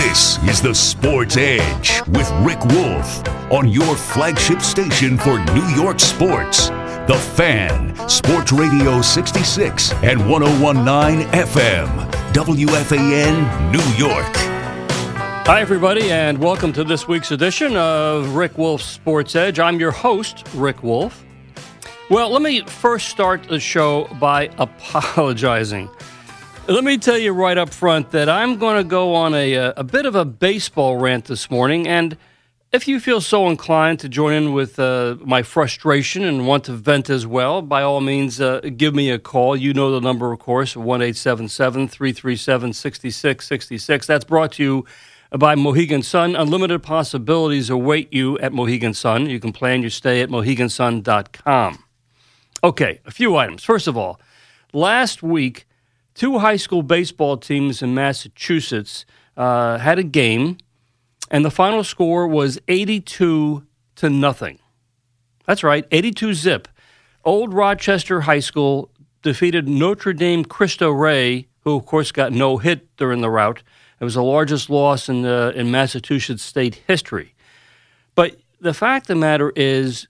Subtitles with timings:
[0.00, 3.22] This is the Sports Edge with Rick Wolff
[3.52, 6.70] on your flagship station for New York sports.
[7.06, 14.34] The Fan, Sports Radio 66 and 1019 FM, WFAN, New York.
[15.46, 19.60] Hi, everybody, and welcome to this week's edition of Rick Wolff's Sports Edge.
[19.60, 21.22] I'm your host, Rick Wolff.
[22.08, 25.90] Well, let me first start the show by apologizing.
[26.70, 29.82] Let me tell you right up front that I'm going to go on a, a
[29.82, 32.16] bit of a baseball rant this morning, and
[32.70, 36.72] if you feel so inclined to join in with uh, my frustration and want to
[36.74, 39.56] vent as well, by all means, uh, give me a call.
[39.56, 44.06] You know the number, of course, 1 337 6666.
[44.06, 44.84] That's brought to you
[45.32, 46.36] by Mohegan Sun.
[46.36, 49.28] Unlimited possibilities await you at Mohegan Sun.
[49.28, 51.84] You can plan your stay at mohegansun.com.
[52.62, 53.64] Okay, a few items.
[53.64, 54.20] First of all,
[54.72, 55.66] last week,
[56.14, 59.04] two high school baseball teams in Massachusetts
[59.36, 60.58] uh, had a game
[61.30, 63.64] and the final score was 82
[63.96, 64.58] to nothing.
[65.46, 66.68] That's right, 82 zip.
[67.24, 68.90] Old Rochester High School
[69.22, 73.62] defeated Notre Dame Cristo Rey, who of course got no hit during the rout.
[74.00, 77.34] It was the largest loss in the, in Massachusetts state history.
[78.14, 80.08] But the fact of the matter is,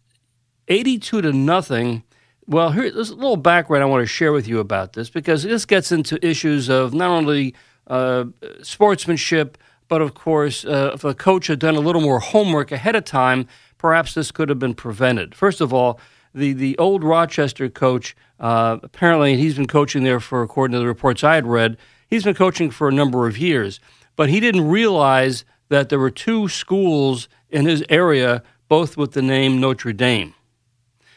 [0.68, 2.04] 82 to nothing.
[2.50, 5.44] Well, here, there's a little background I want to share with you about this because
[5.44, 7.54] this gets into issues of not only
[7.86, 8.24] uh,
[8.62, 9.56] sportsmanship
[9.86, 13.04] but of course, uh, if a coach had done a little more homework ahead of
[13.04, 15.34] time, perhaps this could have been prevented.
[15.34, 16.00] First of all,
[16.32, 20.86] the, the old Rochester coach, uh, apparently he's been coaching there for, according to the
[20.86, 21.76] reports I had read,
[22.08, 23.80] he's been coaching for a number of years.
[24.14, 29.22] But he didn't realize that there were two schools in his area, both with the
[29.22, 30.34] name Notre Dame.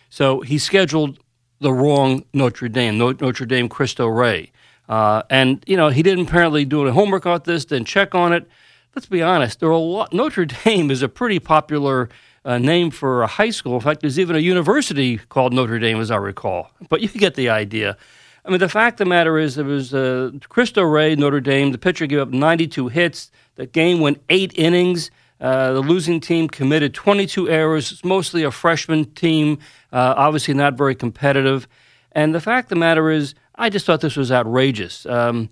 [0.09, 1.22] So he scheduled
[1.63, 4.51] the wrong Notre Dame, Notre Dame Cristo Rey.
[4.87, 8.33] Uh, and, you know, he didn't apparently do any homework on this, didn't check on
[8.33, 8.47] it
[8.95, 12.09] let's be honest, there are a lot, Notre Dame is a pretty popular
[12.45, 13.75] uh, name for a high school.
[13.75, 16.71] In fact, there's even a university called Notre Dame, as I recall.
[16.89, 17.97] But you get the idea.
[18.45, 21.71] I mean, the fact of the matter is, there was uh, Cristo Rey, Notre Dame.
[21.71, 23.31] The pitcher gave up 92 hits.
[23.55, 25.11] The game went eight innings.
[25.43, 27.91] Uh, the losing team committed 22 errors.
[27.91, 29.59] It's mostly a freshman team,
[29.91, 31.67] uh, obviously not very competitive.
[32.13, 35.05] And the fact of the matter is, I just thought this was outrageous.
[35.05, 35.49] Um,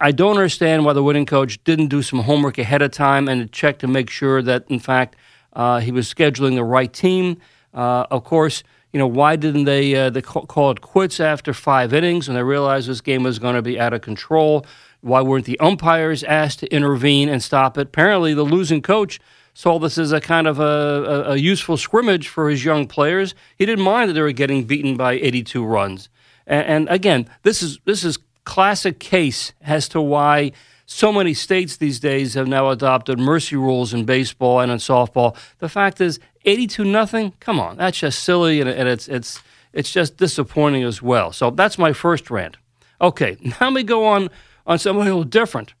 [0.00, 3.52] I don't understand why the winning coach didn't do some homework ahead of time and
[3.52, 5.16] check to make sure that, in fact,
[5.52, 7.38] uh, he was scheduling the right team.
[7.74, 11.92] Uh, of course, you know why didn't they uh, they call it quits after five
[11.92, 14.66] innings when they realized this game was going to be out of control?
[15.00, 17.88] Why weren't the umpires asked to intervene and stop it?
[17.88, 19.18] Apparently, the losing coach
[19.54, 23.34] saw this as a kind of a, a, useful scrimmage for his young players.
[23.56, 26.08] He didn't mind that they were getting beaten by 82 runs.
[26.46, 30.52] And, and again, this is this is classic case as to why
[30.86, 35.36] so many states these days have now adopted mercy rules in baseball and in softball.
[35.58, 37.32] The fact is, 82 nothing.
[37.38, 41.32] Come on, that's just silly, and, and it's it's it's just disappointing as well.
[41.32, 42.56] So that's my first rant.
[43.00, 44.30] Okay, now me go on
[44.66, 45.74] on something a little different.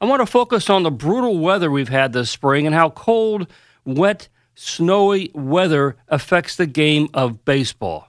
[0.00, 3.46] I want to focus on the brutal weather we've had this spring and how cold,
[3.84, 8.08] wet, snowy weather affects the game of baseball.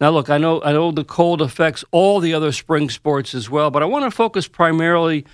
[0.00, 3.50] Now, look, I know I know the cold affects all the other spring sports as
[3.50, 5.24] well, but I want to focus primarily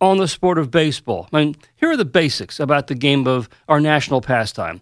[0.00, 1.28] on the sport of baseball.
[1.32, 4.80] I mean, here are the basics about the game of our national pastime.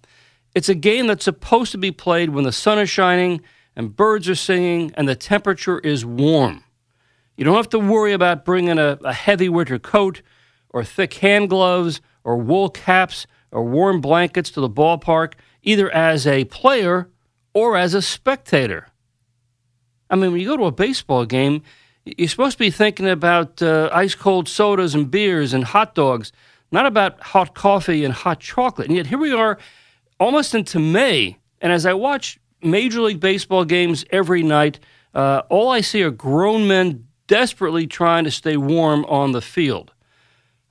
[0.54, 3.42] It's a game that's supposed to be played when the sun is shining
[3.76, 6.64] and birds are singing and the temperature is warm.
[7.38, 10.22] You don't have to worry about bringing a, a heavy winter coat
[10.70, 16.26] or thick hand gloves or wool caps or warm blankets to the ballpark, either as
[16.26, 17.08] a player
[17.54, 18.88] or as a spectator.
[20.10, 21.62] I mean, when you go to a baseball game,
[22.04, 26.32] you're supposed to be thinking about uh, ice cold sodas and beers and hot dogs,
[26.72, 28.88] not about hot coffee and hot chocolate.
[28.88, 29.58] And yet here we are
[30.18, 31.38] almost into May.
[31.60, 34.80] And as I watch Major League Baseball games every night,
[35.14, 39.92] uh, all I see are grown men desperately trying to stay warm on the field.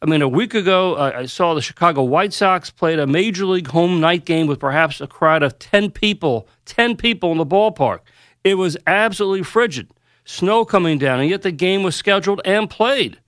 [0.01, 3.67] I mean, a week ago, I saw the Chicago White Sox played a Major League
[3.67, 7.99] home night game with perhaps a crowd of 10 people, 10 people in the ballpark.
[8.43, 9.89] It was absolutely frigid,
[10.23, 13.19] snow coming down, and yet the game was scheduled and played.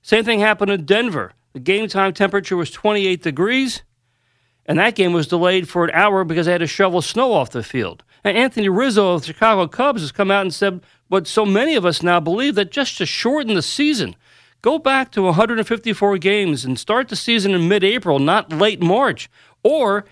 [0.00, 1.32] Same thing happened in Denver.
[1.52, 3.82] The game time temperature was 28 degrees,
[4.64, 7.50] and that game was delayed for an hour because they had to shovel snow off
[7.50, 8.04] the field.
[8.24, 11.74] And Anthony Rizzo of the Chicago Cubs has come out and said what so many
[11.74, 14.14] of us now believe that just to shorten the season,
[14.62, 19.30] go back to 154 games and start the season in mid April, not late March.
[19.62, 20.04] Or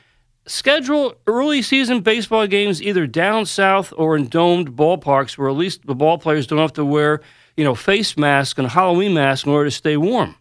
[0.47, 5.87] schedule early season baseball games either down south or in domed ballparks where at least
[5.87, 7.21] the ball players don't have to wear,
[7.57, 10.35] you know, face masks and Halloween masks in order to stay warm.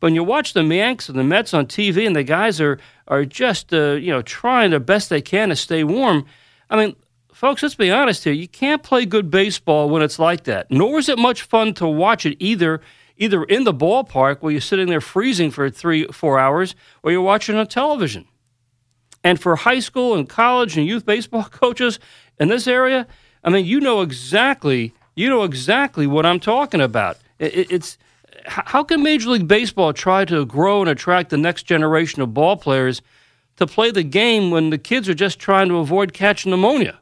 [0.00, 2.80] But when you watch the Yanks and the Mets on TV and the guys are
[3.06, 6.26] are just uh, you know trying their best they can to stay warm,
[6.68, 6.96] I mean,
[7.42, 8.32] folks, let's be honest here.
[8.32, 10.70] You can't play good baseball when it's like that.
[10.70, 12.80] Nor is it much fun to watch it either
[13.18, 17.20] either in the ballpark where you're sitting there freezing for three, four hours, or you're
[17.20, 18.26] watching on television.
[19.22, 21.98] And for high school and college and youth baseball coaches
[22.38, 23.08] in this area,
[23.44, 27.18] I mean, you know exactly you know exactly what I'm talking about.
[27.40, 27.98] It, it's
[28.46, 32.56] how can Major League Baseball try to grow and attract the next generation of ball
[32.56, 33.02] players
[33.56, 37.00] to play the game when the kids are just trying to avoid catching pneumonia?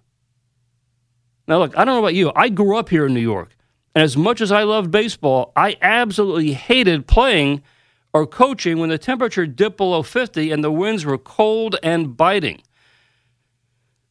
[1.51, 2.31] Now, look, I don't know about you.
[2.37, 3.57] I grew up here in New York,
[3.93, 7.65] and as much as I loved baseball, I absolutely hated playing
[8.13, 12.63] or coaching when the temperature dipped below 50 and the winds were cold and biting.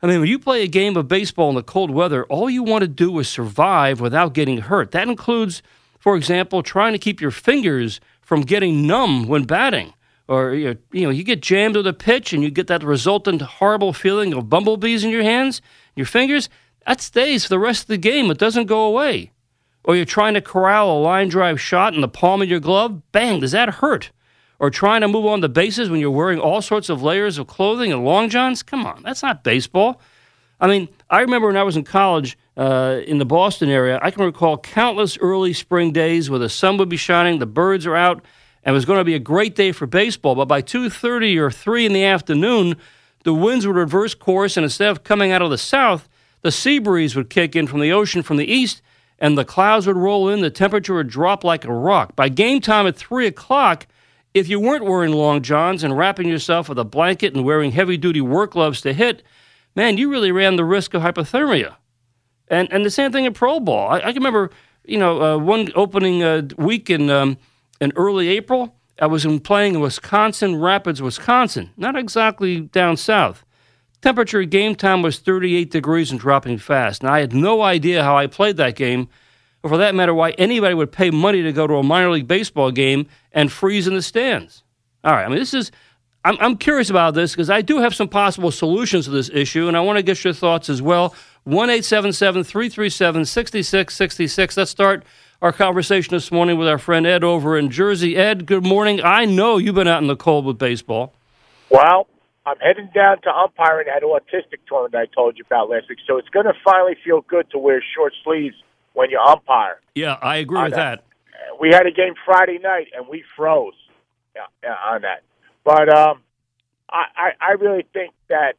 [0.01, 2.61] I mean, when you play a game of baseball in the cold weather, all you
[2.61, 4.91] want to do is survive without getting hurt.
[4.91, 5.63] That includes,
[5.97, 9.93] for example, trying to keep your fingers from getting numb when batting.
[10.27, 13.93] Or, you know, you get jammed with a pitch and you get that resultant horrible
[13.93, 15.61] feeling of bumblebees in your hands,
[15.95, 16.49] your fingers.
[16.89, 18.29] That stays for the rest of the game.
[18.29, 19.31] It doesn't go away
[19.83, 23.11] or you're trying to corral a line drive shot in the palm of your glove,
[23.11, 24.11] bang, does that hurt?
[24.59, 27.47] Or trying to move on the bases when you're wearing all sorts of layers of
[27.47, 28.61] clothing and long johns?
[28.61, 30.01] Come on, that's not baseball.
[30.59, 34.11] I mean, I remember when I was in college uh, in the Boston area, I
[34.11, 37.95] can recall countless early spring days where the sun would be shining, the birds are
[37.95, 38.23] out,
[38.63, 40.35] and it was going to be a great day for baseball.
[40.35, 42.75] But by 2.30 or 3 in the afternoon,
[43.23, 46.09] the winds would reverse course, and instead of coming out of the south,
[46.41, 48.81] the sea breeze would kick in from the ocean from the east,
[49.19, 52.15] and the clouds would roll in, the temperature would drop like a rock.
[52.15, 53.87] By game time at 3 o'clock,
[54.33, 57.97] if you weren't wearing long johns and wrapping yourself with a blanket and wearing heavy
[57.97, 59.23] duty work gloves to hit,
[59.75, 61.75] man, you really ran the risk of hypothermia.
[62.47, 63.89] And, and the same thing in Pro Ball.
[63.89, 64.51] I, I can remember,
[64.85, 67.37] you know, uh, one opening uh, week in, um,
[67.81, 73.45] in early April, I was in playing in Wisconsin Rapids, Wisconsin, not exactly down south.
[74.01, 77.03] Temperature at game time was 38 degrees and dropping fast.
[77.03, 79.09] Now, I had no idea how I played that game,
[79.61, 82.27] or for that matter, why anybody would pay money to go to a minor league
[82.27, 84.63] baseball game and freeze in the stands.
[85.03, 85.71] All right, I mean, this is,
[86.23, 89.67] I'm, I'm curious about this because I do have some possible solutions to this issue,
[89.67, 91.13] and I want to get your thoughts as well.
[91.43, 92.43] 1 337
[93.25, 94.57] 6666.
[94.57, 95.03] Let's start
[95.41, 98.15] our conversation this morning with our friend Ed over in Jersey.
[98.15, 99.01] Ed, good morning.
[99.01, 101.13] I know you've been out in the cold with baseball.
[101.69, 102.07] Well,
[102.49, 105.99] I'm heading down to umpiring at an autistic tournament I told you about last week.
[106.07, 108.55] So it's going to finally feel good to wear short sleeves
[108.93, 109.79] when you umpire.
[109.93, 111.03] Yeah, I agree with that.
[111.31, 111.61] that.
[111.61, 113.73] We had a game Friday night and we froze
[114.35, 115.21] yeah, yeah, on that.
[115.63, 116.21] But um,
[116.89, 118.53] I, I, I really think that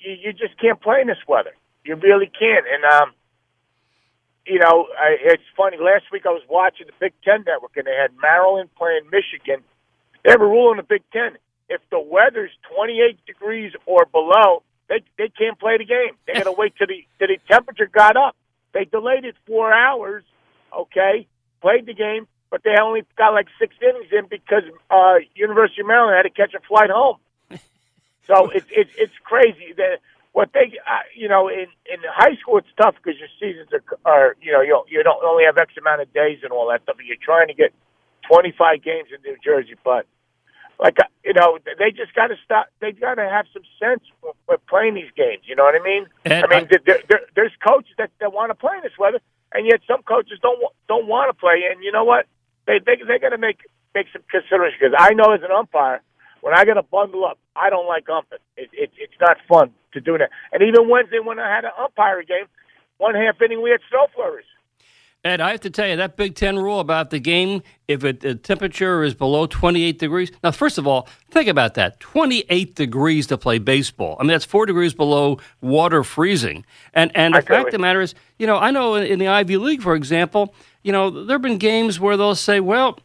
[0.00, 1.54] you, you just can't play in this weather.
[1.84, 2.66] You really can't.
[2.70, 3.12] And um,
[4.46, 5.78] you know, I, it's funny.
[5.80, 9.64] Last week I was watching the Big Ten Network and they had Maryland playing Michigan.
[10.22, 14.62] They have a rule in the Big Ten if the weather's 28 degrees or below,
[14.88, 16.16] they they can't play the game.
[16.26, 18.36] They got to wait till the till the temperature got up.
[18.72, 20.24] They delayed it four hours.
[20.76, 21.26] Okay,
[21.60, 25.86] played the game, but they only got like six innings in because uh, University of
[25.86, 27.18] Maryland had to catch a flight home.
[28.26, 30.00] so it's it's it's crazy that
[30.32, 33.98] what they uh, you know in in high school it's tough because your seasons are,
[34.04, 36.82] are you know you you don't only have X amount of days and all that
[36.82, 36.96] stuff.
[36.96, 37.72] But you're trying to get
[38.28, 40.06] 25 games in New Jersey, but
[40.78, 42.66] like uh, you know, they just got to stop.
[42.80, 44.02] They got to have some sense
[44.48, 45.42] with playing these games.
[45.46, 46.06] You know what I mean?
[46.24, 48.98] And I mean, I, there, there, there's coaches that, that want to play in this
[48.98, 49.20] weather,
[49.52, 51.62] and yet some coaches don't don't want to play.
[51.70, 52.26] And you know what?
[52.66, 53.60] They they they got to make
[53.94, 56.02] make some consideration because I know as an umpire,
[56.40, 58.38] when I got to bundle up, I don't like umping.
[58.56, 60.30] It, it, it's not fun to do that.
[60.52, 62.46] And even Wednesday when I had an umpire game,
[62.98, 64.46] one half inning we had snow flurries.
[65.24, 68.20] Ed, I have to tell you that Big Ten rule about the game, if it,
[68.20, 70.30] the temperature is below 28 degrees.
[70.42, 74.18] Now, first of all, think about that 28 degrees to play baseball.
[74.20, 76.66] I mean, that's four degrees below water freezing.
[76.92, 79.28] And, and the fact of the matter is, you know, I know in, in the
[79.28, 82.98] Ivy League, for example, you know, there have been games where they'll say, well,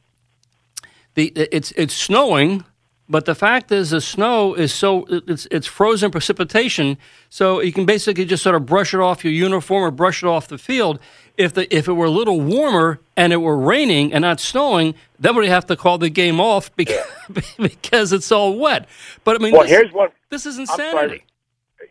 [1.14, 2.66] the, it's, it's snowing,
[3.12, 6.96] but the fact is, the snow is so it's it's frozen precipitation,
[7.28, 10.28] so you can basically just sort of brush it off your uniform or brush it
[10.28, 11.00] off the field
[11.40, 14.94] if the if it were a little warmer and it were raining and not snowing,
[15.18, 17.04] then we'd have to call the game off because,
[17.58, 18.88] because it's all wet.
[19.24, 20.10] But I mean, Well, this, here's one.
[20.30, 21.24] this is insanity.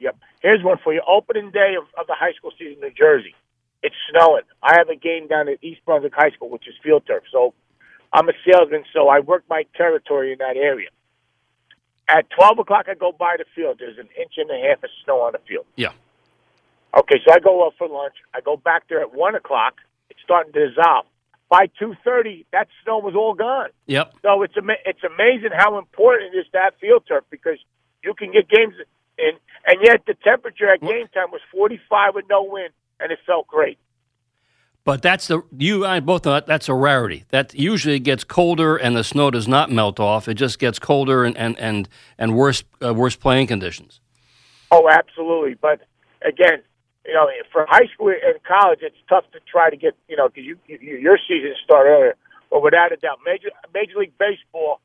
[0.00, 0.16] Yep.
[0.42, 1.00] Here's one for you.
[1.08, 3.34] Opening day of, of the high school season in New Jersey.
[3.82, 4.42] It's snowing.
[4.62, 7.22] I have a game down at East Brunswick High School, which is field turf.
[7.32, 7.54] So
[8.12, 10.88] I'm a salesman, so I work my territory in that area.
[12.08, 13.76] At 12 o'clock, I go by the field.
[13.78, 15.64] There's an inch and a half of snow on the field.
[15.76, 15.92] Yeah.
[16.96, 18.14] Okay, so I go up for lunch.
[18.34, 19.74] I go back there at 1 o'clock.
[20.10, 21.06] It's starting to dissolve.
[21.50, 23.70] By 2.30, that snow was all gone.
[23.86, 24.14] Yep.
[24.22, 27.58] So it's ama- it's amazing how important it is that field turf because
[28.02, 28.74] you can get games
[29.18, 29.30] in,
[29.66, 33.46] and yet the temperature at game time was 45 with no wind, and it felt
[33.46, 33.78] great.
[34.84, 37.24] But that's the you and I both know that that's a rarity.
[37.28, 40.28] That usually it gets colder and the snow does not melt off.
[40.28, 44.00] It just gets colder and and and, and worse uh, worse playing conditions.
[44.70, 45.54] Oh, absolutely.
[45.60, 45.80] But
[46.26, 46.62] again,
[47.08, 50.28] you know, for high school and college, it's tough to try to get you know
[50.28, 52.16] because you, you your season start earlier.
[52.52, 54.80] But without a doubt, major Major League Baseball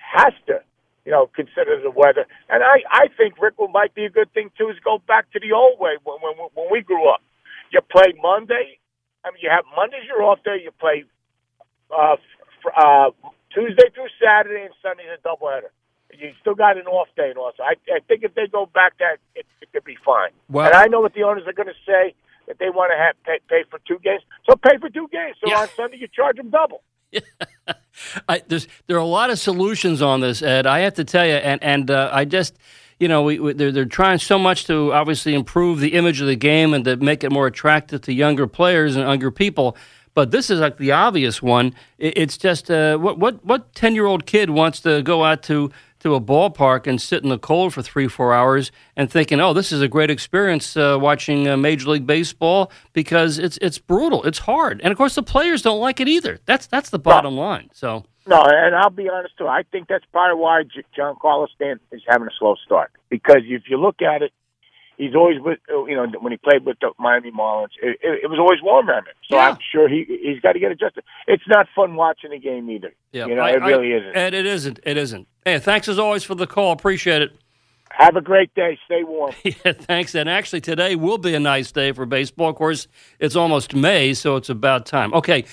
[0.00, 0.64] has to
[1.04, 2.26] you know consider the weather.
[2.50, 5.40] And I I think Rickle might be a good thing too is go back to
[5.40, 7.22] the old way when when when we grew up.
[7.72, 8.80] You play Monday.
[9.24, 10.58] I mean, you have Mondays your off day.
[10.64, 11.04] You play
[11.90, 13.10] uh, f- uh,
[13.54, 15.72] Tuesday through Saturday, and Sunday's a doubleheader.
[16.18, 18.98] You still got an off day, and also I, I think if they go back,
[18.98, 20.30] that it, it could be fine.
[20.48, 22.14] Well- and I know what the owners are going to say
[22.48, 25.36] that they want to have pay, pay for two games, so pay for two games.
[25.42, 25.60] So Yeah.
[25.62, 26.82] on Sunday you charge them double.
[28.28, 30.66] I, there's there are a lot of solutions on this, Ed.
[30.66, 32.54] I have to tell you, and and uh, I just.
[32.98, 36.26] You know, we, we, they're, they're trying so much to obviously improve the image of
[36.28, 39.76] the game and to make it more attractive to younger players and younger people.
[40.14, 41.74] But this is like the obvious one.
[41.98, 45.42] It, it's just uh, what what what ten year old kid wants to go out
[45.42, 45.70] to
[46.00, 49.52] to a ballpark and sit in the cold for three four hours and thinking, oh,
[49.52, 54.22] this is a great experience uh, watching uh, Major League Baseball because it's it's brutal,
[54.24, 56.38] it's hard, and of course the players don't like it either.
[56.44, 57.70] That's that's the bottom line.
[57.72, 58.04] So.
[58.28, 59.46] No, and I'll be honest too.
[59.46, 60.64] I think that's part of why
[60.98, 61.46] Giancarlo
[61.92, 64.32] is having a slow start because if you look at it,
[64.98, 68.20] he's always with uh, you know when he played with the Miami Marlins, it, it,
[68.24, 69.14] it was always warm around him.
[69.28, 69.48] So Yeah.
[69.50, 71.04] I'm sure he he's got to get adjusted.
[71.26, 72.92] It's not fun watching the game either.
[73.12, 74.14] Yeah, you know, I- it I- really isn't.
[74.16, 74.80] And it isn't.
[74.84, 75.28] It isn't.
[75.44, 76.72] Hey, thanks as always for the call.
[76.72, 77.32] Appreciate it.
[77.90, 78.78] Have a great day.
[78.84, 79.32] Stay warm.
[79.44, 80.14] Yeah, thanks.
[80.14, 82.50] And actually, today will be a nice day for baseball.
[82.50, 82.88] Of course,
[83.18, 85.14] it's almost May, so it's about time.
[85.14, 85.44] Okay.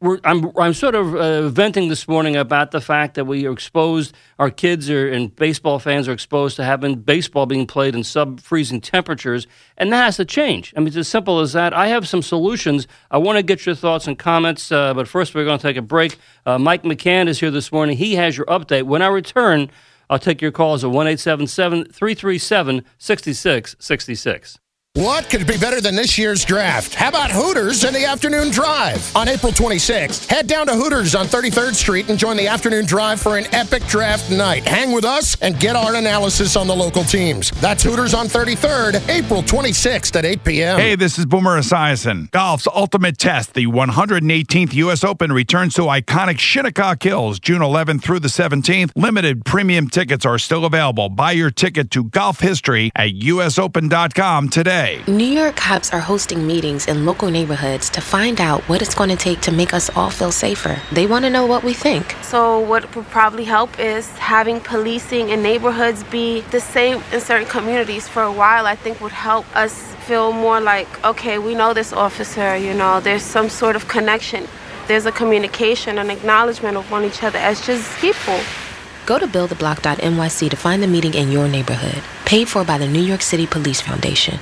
[0.00, 3.52] We're, I'm, I'm sort of uh, venting this morning about the fact that we are
[3.52, 8.04] exposed, our kids are, and baseball fans are exposed to having baseball being played in
[8.04, 10.72] sub freezing temperatures, and that has to change.
[10.76, 11.74] I mean, it's as simple as that.
[11.74, 12.86] I have some solutions.
[13.10, 15.76] I want to get your thoughts and comments, uh, but first we're going to take
[15.76, 16.16] a break.
[16.46, 17.96] Uh, Mike McCann is here this morning.
[17.96, 18.84] He has your update.
[18.84, 19.68] When I return,
[20.08, 24.58] I'll take your calls at 1 337 6666.
[24.98, 26.92] What could be better than this year's draft?
[26.92, 29.14] How about Hooters and the afternoon drive?
[29.16, 33.20] On April 26th, head down to Hooters on 33rd Street and join the afternoon drive
[33.20, 34.66] for an epic draft night.
[34.66, 37.52] Hang with us and get our analysis on the local teams.
[37.60, 40.80] That's Hooters on 33rd, April 26th at 8 p.m.
[40.80, 42.28] Hey, this is Boomer Esiason.
[42.32, 45.04] Golf's ultimate test, the 118th U.S.
[45.04, 48.90] Open, returns to iconic Shinnecock Hills June 11th through the 17th.
[48.96, 51.08] Limited premium tickets are still available.
[51.08, 54.87] Buy your ticket to golf history at usopen.com today.
[55.06, 59.10] New York cops are hosting meetings in local neighborhoods to find out what it's going
[59.10, 60.80] to take to make us all feel safer.
[60.92, 62.14] They want to know what we think.
[62.22, 67.48] So, what would probably help is having policing in neighborhoods be the same in certain
[67.48, 68.66] communities for a while.
[68.66, 73.00] I think would help us feel more like, okay, we know this officer, you know,
[73.00, 74.46] there's some sort of connection.
[74.86, 78.40] There's a communication, an acknowledgement of one each other as just people.
[79.04, 82.02] Go to buildtheblock.nyc to find the meeting in your neighborhood.
[82.24, 84.38] Paid for by the New York City Police Foundation.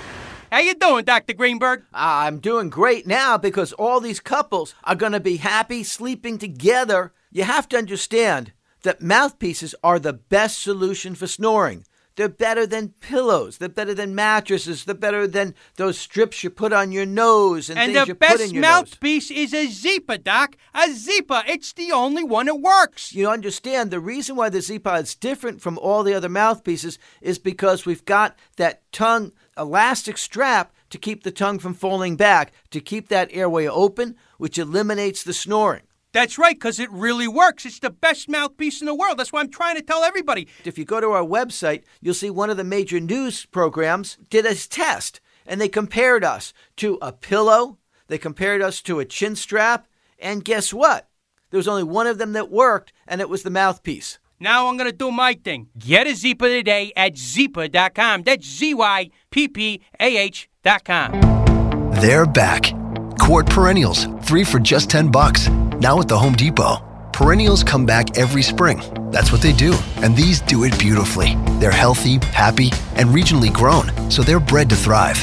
[0.51, 1.35] How you doing, Dr.
[1.35, 1.83] Greenberg?
[1.93, 7.13] I'm doing great now because all these couples are going to be happy sleeping together.
[7.33, 11.85] You have to understand that mouthpieces are the best solution for snoring.
[12.15, 13.59] They're better than pillows.
[13.59, 14.85] They're better than mattresses.
[14.85, 18.15] They're better than those strips you put on your nose and, And things the you
[18.15, 18.85] put in your nose.
[18.85, 20.57] the best mouthpiece is a ZYPPAH, Doc.
[20.75, 21.45] A ZYPPAH.
[21.47, 23.13] It's the only one that works.
[23.15, 27.39] You understand the reason why the Z-Pod is different from all the other mouthpieces is
[27.39, 32.81] because we've got that tongue elastic strap to keep the tongue from falling back, to
[32.81, 35.83] keep that airway open, which eliminates the snoring.
[36.13, 37.67] That's right, because it really works.
[37.67, 39.19] It's the best mouthpiece in the world.
[39.19, 40.49] That's why I'm trying to tell everybody.
[40.65, 44.47] If you go to our website, you'll see one of the major news programs did
[44.47, 49.37] a test, and they compared us to a pillow, they compared us to a chin
[49.37, 49.87] strap,
[50.19, 51.09] and guess what?
[51.51, 54.19] There was only one of them that worked, and it was the mouthpiece.
[54.39, 55.69] Now I'm going to do my thing.
[55.79, 58.23] Get a ZYPPAH today at ZYPPAH.com.
[58.23, 61.91] That's Z Y P P A H.com.
[62.01, 62.73] They're back.
[63.19, 65.49] Quart Perennials, three for just 10 bucks.
[65.81, 66.83] Now at the Home Depot.
[67.13, 68.83] Perennials come back every spring.
[69.11, 69.75] That's what they do.
[69.97, 71.35] And these do it beautifully.
[71.59, 75.23] They're healthy, happy, and regionally grown, so they're bred to thrive.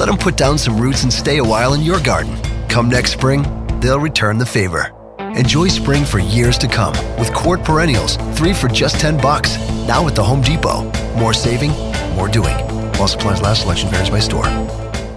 [0.00, 2.36] Let them put down some roots and stay a while in your garden.
[2.68, 3.44] Come next spring,
[3.80, 4.97] they'll return the favor.
[5.36, 9.58] Enjoy spring for years to come with Quart Perennials, three for just 10 bucks.
[9.86, 10.90] Now at the Home Depot.
[11.16, 11.70] More saving,
[12.14, 12.56] more doing.
[12.96, 14.46] While supplies last, selection varies by store.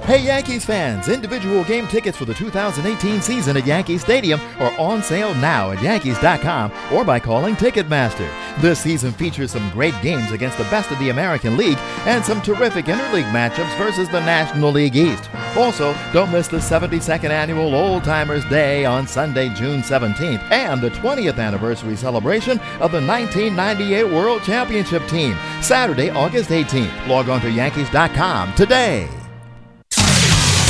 [0.06, 5.02] Hey Yankees fans, individual game tickets for the 2018 season at Yankee Stadium are on
[5.04, 8.28] sale now at Yankees.com or by calling Ticketmaster.
[8.60, 12.42] This season features some great games against the best of the American League and some
[12.42, 15.30] terrific interleague matchups versus the National League East.
[15.58, 20.90] Also, don't miss the 72nd annual Old Timers Day on Sunday, June 17th, and the
[20.92, 27.08] 20th anniversary celebration of the 1998 World Championship team, Saturday, August 18th.
[27.08, 29.10] Log on to Yankees.com today.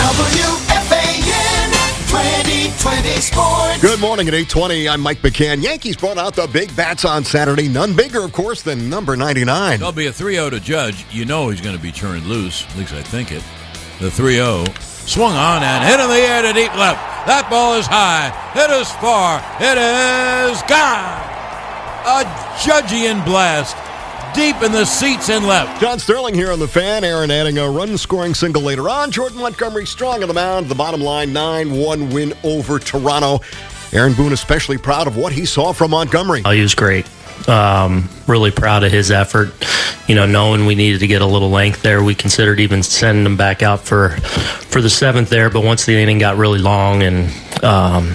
[0.01, 1.21] WFAN
[2.09, 3.81] 2020 Sports.
[3.81, 4.89] Good morning at 820.
[4.89, 5.61] I'm Mike McCann.
[5.61, 7.69] Yankees brought out the big bats on Saturday.
[7.69, 9.77] None bigger, of course, than number 99.
[9.79, 11.05] There'll be a 3 0 to Judge.
[11.11, 12.65] You know he's going to be turned loose.
[12.71, 13.43] At least I think it.
[14.01, 14.65] The 3 0
[15.05, 16.97] swung on and hit in the air to deep left.
[17.27, 18.33] That ball is high.
[18.57, 19.37] It is far.
[19.61, 21.21] It is gone.
[22.09, 22.25] A
[22.57, 23.77] Judgian blast
[24.33, 25.79] deep in the seats and left.
[25.79, 27.03] John Sterling here on the fan.
[27.03, 29.11] Aaron adding a run scoring single later on.
[29.11, 30.65] Jordan Montgomery strong on the mound.
[30.65, 33.41] The bottom line 9 1 win over Toronto.
[33.93, 36.41] Aaron Boone especially proud of what he saw from Montgomery.
[36.43, 37.05] Oh, he was great.
[37.47, 39.53] Um, really proud of his effort.
[40.07, 43.25] You know, knowing we needed to get a little length there, we considered even sending
[43.25, 44.09] him back out for
[44.69, 45.49] for the seventh there.
[45.49, 47.31] But once the inning got really long and
[47.63, 48.13] um,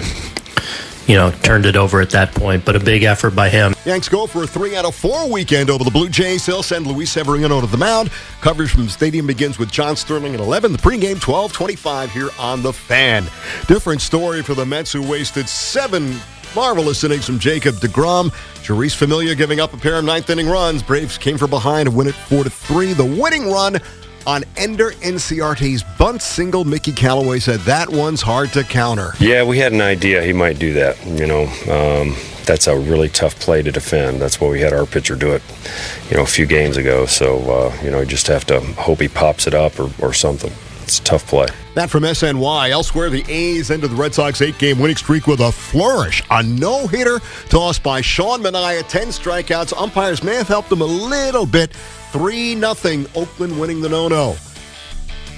[1.07, 2.65] you know, turned it over at that point.
[2.65, 3.73] But a big effort by him.
[3.85, 6.45] Yanks go for a three out of four weekend over the Blue Jays.
[6.45, 8.11] They'll send Luis Severino to the mound.
[8.41, 10.73] Coverage from the stadium begins with John Sterling at 11.
[10.73, 13.23] The pregame 12:25 here on the Fan.
[13.67, 16.19] Different story for the Mets who wasted seven
[16.57, 18.31] marvelous innings from Jacob DeGrom.
[18.63, 20.81] Jeurys Familia giving up a pair of ninth inning runs.
[20.81, 22.93] Braves came from behind to win it four to three.
[22.93, 23.77] The winning run
[24.25, 26.65] on Ender Inciarte's bunt single.
[26.65, 29.11] Mickey Callaway said that one's hard to counter.
[29.19, 30.97] Yeah, we had an idea he might do that.
[31.05, 32.15] You know, um,
[32.47, 34.19] that's a really tough play to defend.
[34.19, 35.43] That's why we had our pitcher do it,
[36.09, 37.05] you know, a few games ago.
[37.05, 40.11] So, uh, you know, you just have to hope he pops it up or, or
[40.11, 40.51] something.
[40.87, 41.47] It's a tough play.
[41.75, 42.69] That from SNY.
[42.69, 46.23] Elsewhere, the A's ended the Red Sox eight game winning streak with a flourish.
[46.31, 47.19] A no hitter
[47.49, 49.77] tossed by Sean Manaea, 10 strikeouts.
[49.77, 51.73] Umpires may have helped him a little bit.
[52.13, 53.05] 3 0.
[53.15, 54.37] Oakland winning the no no.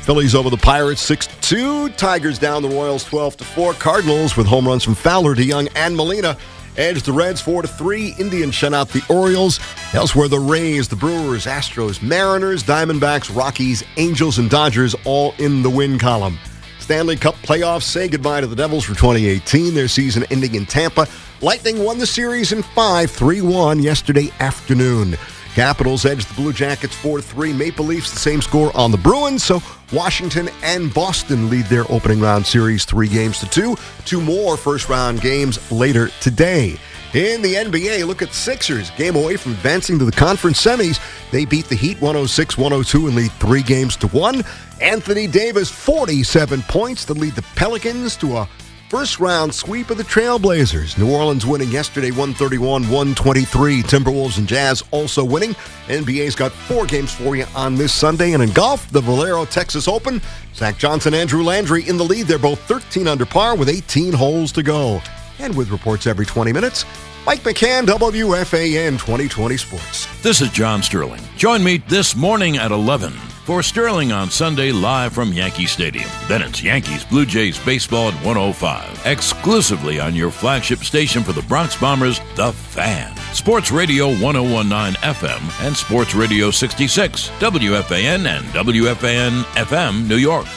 [0.04, 1.90] Phillies over the Pirates 6 2.
[1.90, 3.74] Tigers down the Royals 12 4.
[3.74, 6.38] Cardinals with home runs from Fowler DeJong and Molina.
[6.80, 8.16] Edge the Reds 4 3.
[8.18, 9.60] Indians shut out the Orioles.
[9.94, 15.70] Elsewhere, the Rays, the Brewers, Astros, Mariners, Diamondbacks, Rockies, Angels, and Dodgers all in the
[15.70, 16.40] win column.
[16.80, 21.06] Stanley Cup playoffs say goodbye to the Devils for 2018, their season ending in Tampa.
[21.42, 25.18] Lightning won the series in 5 3 1 yesterday afternoon.
[25.56, 27.52] Capitals edged the Blue Jackets 4 3.
[27.52, 29.44] Maple Leafs the same score on the Bruins.
[29.44, 29.62] So
[29.92, 33.76] Washington and Boston lead their opening round series three games to two.
[34.06, 36.78] Two more first round games later today.
[37.14, 38.92] In the NBA, look at Sixers.
[38.92, 41.00] Game away from advancing to the conference semis.
[41.32, 44.44] They beat the Heat 106 102 and lead three games to one.
[44.80, 48.50] Anthony Davis, 47 points to lead the Pelicans to a
[48.90, 50.98] First round sweep of the Trailblazers.
[50.98, 53.84] New Orleans winning yesterday 131 123.
[53.84, 55.54] Timberwolves and Jazz also winning.
[55.86, 58.34] NBA's got four games for you on this Sunday.
[58.34, 60.20] And in golf, the Valero Texas Open.
[60.56, 62.26] Zach Johnson, Andrew Landry in the lead.
[62.26, 65.00] They're both 13 under par with 18 holes to go.
[65.38, 66.84] And with reports every 20 minutes,
[67.26, 70.22] Mike McCann, WFAN 2020 Sports.
[70.24, 71.22] This is John Sterling.
[71.38, 73.12] Join me this morning at 11
[73.46, 76.10] for Sterling on Sunday live from Yankee Stadium.
[76.28, 81.42] Then it's Yankees Blue Jays baseball at 105, exclusively on your flagship station for the
[81.44, 83.16] Bronx Bombers, The Fan.
[83.34, 90.48] Sports Radio 1019 FM and Sports Radio 66, WFAN and WFAN FM New York.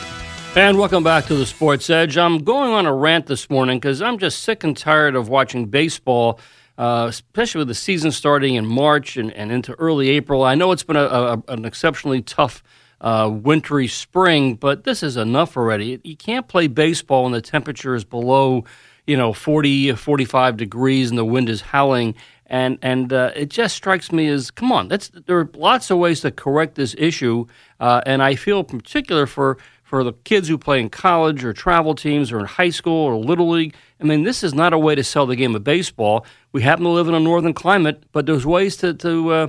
[0.54, 2.18] And welcome back to the Sports Edge.
[2.18, 5.64] I'm going on a rant this morning because I'm just sick and tired of watching
[5.64, 6.38] baseball,
[6.76, 10.44] uh, especially with the season starting in March and, and into early April.
[10.44, 12.62] I know it's been a, a, an exceptionally tough
[13.00, 15.98] uh, wintry spring, but this is enough already.
[16.04, 18.64] You can't play baseball when the temperature is below,
[19.06, 22.14] you know, 40, 45 degrees and the wind is howling.
[22.46, 24.88] And and uh, it just strikes me as come on.
[24.88, 27.46] There are lots of ways to correct this issue,
[27.80, 29.56] uh, and I feel particular for
[29.92, 33.14] for the kids who play in college or travel teams or in high school or
[33.14, 33.74] little league.
[34.00, 36.24] I mean, this is not a way to sell the game of baseball.
[36.52, 39.48] We happen to live in a northern climate, but there's ways to to uh,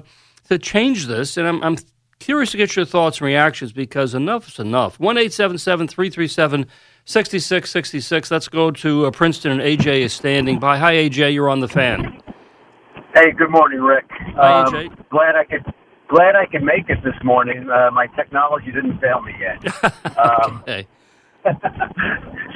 [0.50, 1.78] to change this, and I'm, I'm
[2.20, 5.00] curious to get your thoughts and reactions because enough is enough.
[5.00, 6.68] 1 337
[7.06, 8.30] 66 66.
[8.32, 10.78] Let's go to uh, Princeton, and AJ is standing by.
[10.78, 12.22] Hi, AJ, you're on the fan.
[13.14, 14.08] Hey, good morning, Rick.
[14.36, 15.10] Hi, Um, AJ.
[15.10, 15.64] glad I could
[16.14, 17.66] glad I can make it this morning.
[17.70, 19.60] Uh, my technology didn't fail me yet.
[20.14, 20.64] Um,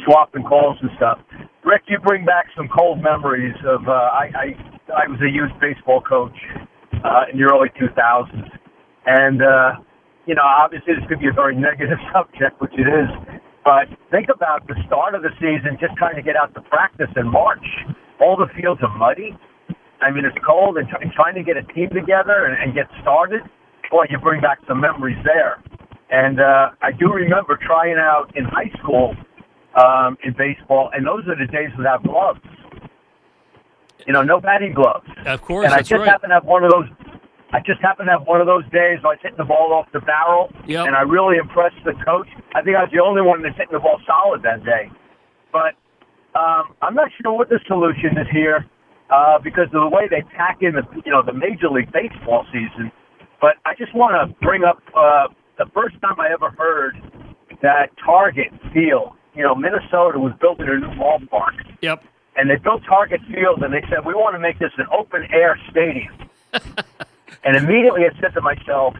[0.06, 1.20] swapping calls and stuff.
[1.65, 3.88] Rick, you bring back some cold memories of.
[3.88, 6.38] Uh, I, I I was a youth baseball coach
[7.04, 8.48] uh, in the early 2000s,
[9.06, 9.82] and uh,
[10.26, 13.10] you know, obviously this could be a very negative subject, which it is.
[13.65, 17.12] But think about the start of the season, just trying to get out to practice
[17.17, 17.65] in March.
[18.22, 19.36] All the fields are muddy.
[20.02, 22.86] I mean, it's cold, and, and trying to get a team together and, and get
[23.02, 23.42] started.
[23.90, 25.64] Boy, you bring back some memories there.
[26.10, 29.16] And uh, I do remember trying out in high school
[29.76, 32.40] um, in baseball, and those are the days without gloves.
[34.06, 35.08] You know, no batting gloves.
[35.26, 36.08] Of course, and I just right.
[36.08, 36.88] happened to have one of those.
[37.52, 39.74] I just happened to have one of those days where I was hitting the ball
[39.74, 40.88] off the barrel, Yep.
[40.88, 42.28] and I really impressed the coach.
[42.54, 44.92] I think I was the only one that's hitting the ball solid that day.
[45.52, 45.76] But
[46.38, 48.68] um, I'm not sure what the solution is here
[49.10, 52.46] uh, because of the way they pack in the you know the Major League Baseball
[52.52, 52.91] season.
[53.39, 56.96] But I just want to bring up uh, the first time I ever heard
[57.62, 61.54] that Target Field, you know, Minnesota was building a new ballpark.
[61.82, 62.04] Yep.
[62.36, 65.28] And they built Target Field, and they said we want to make this an open
[65.32, 66.13] air stadium.
[67.43, 68.96] and immediately I said to myself,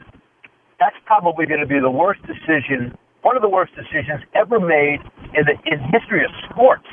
[0.80, 5.00] that's probably going to be the worst decision, one of the worst decisions ever made
[5.34, 6.86] in the in history of sports.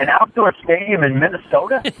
[0.00, 1.82] An outdoor stadium in Minnesota.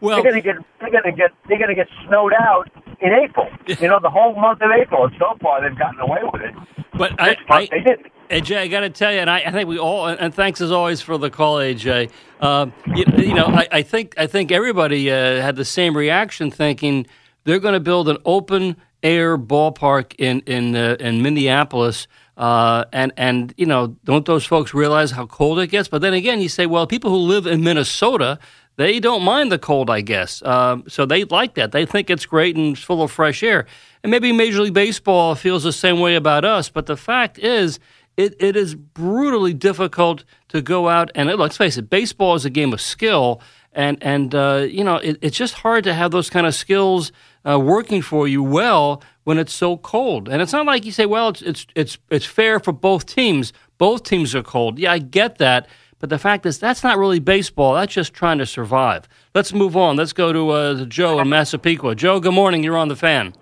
[0.00, 2.70] well, they're going to get they're going to get they're going to get snowed out
[3.00, 3.48] in April.
[3.66, 6.54] You know, the whole month of April, and so far they've gotten away with it.
[6.94, 8.06] But I, month they didn't.
[8.30, 10.70] AJ, I got to tell you, and I, I think we all, and thanks as
[10.70, 12.10] always for the call, AJ.
[12.40, 16.50] Um, you, you know, I, I think I think everybody uh, had the same reaction,
[16.50, 17.06] thinking
[17.44, 22.06] they're going to build an open air ballpark in in uh, in Minneapolis.
[22.36, 25.88] Uh, and and you know, don't those folks realize how cold it gets?
[25.88, 28.38] But then again, you say, well, people who live in Minnesota,
[28.78, 30.40] they don't mind the cold, I guess.
[30.42, 31.72] Um, so they like that.
[31.72, 33.66] They think it's great and it's full of fresh air.
[34.04, 36.70] And maybe Major League Baseball feels the same way about us.
[36.70, 37.80] But the fact is,
[38.16, 42.50] it, it is brutally difficult to go out and let's face it, baseball is a
[42.50, 43.40] game of skill,
[43.72, 47.12] and and uh, you know it, it's just hard to have those kind of skills
[47.48, 50.28] uh, working for you well when it's so cold.
[50.28, 53.52] And it's not like you say, well, it's it's it's it's fair for both teams.
[53.76, 54.78] Both teams are cold.
[54.78, 55.68] Yeah, I get that.
[56.00, 57.74] But the fact is, that's not really baseball.
[57.74, 59.08] That's just trying to survive.
[59.34, 59.96] Let's move on.
[59.96, 61.94] Let's go to, uh, to Joe in Massapequa.
[61.96, 62.62] Joe, good morning.
[62.62, 63.34] You're on the fan.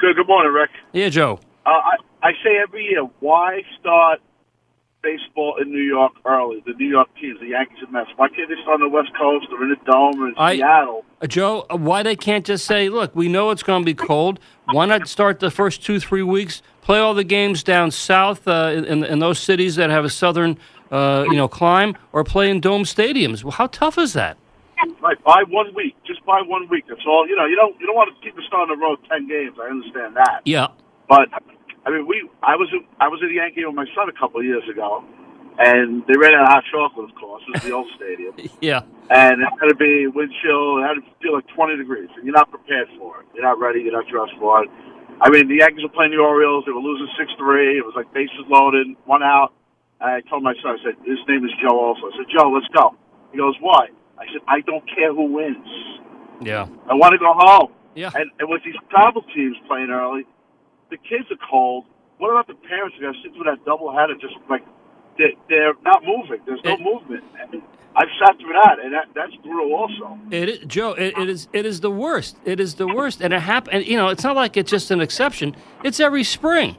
[0.00, 0.16] Good.
[0.16, 0.70] Good morning, Rick.
[0.92, 1.38] Yeah, Joe.
[1.66, 4.20] Uh, I I say every year, why start
[5.02, 6.62] baseball in New York early?
[6.66, 8.10] The New York teams, the Yankees and Mets.
[8.16, 10.56] Why can't they start on the West Coast or in the Dome or in I-
[10.56, 11.04] Seattle?
[11.22, 13.94] Uh, Joe, uh, why they can't just say, look, we know it's going to be
[13.94, 14.40] cold.
[14.72, 18.84] Why not start the first two, three weeks, play all the games down south uh,
[18.86, 20.58] in, in those cities that have a southern,
[20.90, 23.42] uh, you know, climb, or play in dome stadiums?
[23.44, 24.36] Well, how tough is that?
[25.00, 26.84] Right, by one week, just by one week.
[26.88, 27.28] That's all.
[27.28, 29.56] You know, you don't you don't want to keep star on the road ten games.
[29.62, 30.40] I understand that.
[30.44, 30.68] Yeah.
[31.08, 31.28] But
[31.84, 34.40] I mean, we I was I was at the Yankee with my son a couple
[34.40, 35.04] of years ago,
[35.58, 37.42] and they ran out of hot chocolate, of course.
[37.48, 38.82] It was the old stadium, Yeah.
[39.10, 40.78] and it's going to be wind chill.
[40.80, 43.26] It had to feel like twenty degrees, and you're not prepared for it.
[43.34, 43.80] You're not ready.
[43.80, 44.70] You're not dressed for it.
[45.20, 46.64] I mean, the Yankees were playing the Orioles.
[46.64, 47.76] They were losing six three.
[47.76, 49.52] It was like bases loaded, one out.
[50.00, 51.76] I told my son, I said, his name is Joe.
[51.78, 52.96] Also, I said, Joe, let's go.
[53.32, 53.88] He goes, why?
[54.18, 55.68] I said, I don't care who wins.
[56.40, 56.68] Yeah.
[56.88, 57.72] I want to go home.
[57.94, 58.10] Yeah.
[58.14, 60.24] And, and with these travel teams playing early,
[60.90, 61.84] the kids are cold.
[62.18, 64.64] What about the parents who got to sit through that double header Just like
[65.18, 66.40] they're, they're not moving.
[66.46, 67.24] There's no movement.
[67.96, 70.18] I've sat through that, and that, that's brutal also.
[70.30, 70.92] It is, Joe.
[70.92, 71.48] It, it is.
[71.52, 72.36] It is the worst.
[72.44, 73.74] It is the worst, and it happen.
[73.74, 75.56] And you know, it's not like it's just an exception.
[75.82, 76.76] It's every spring.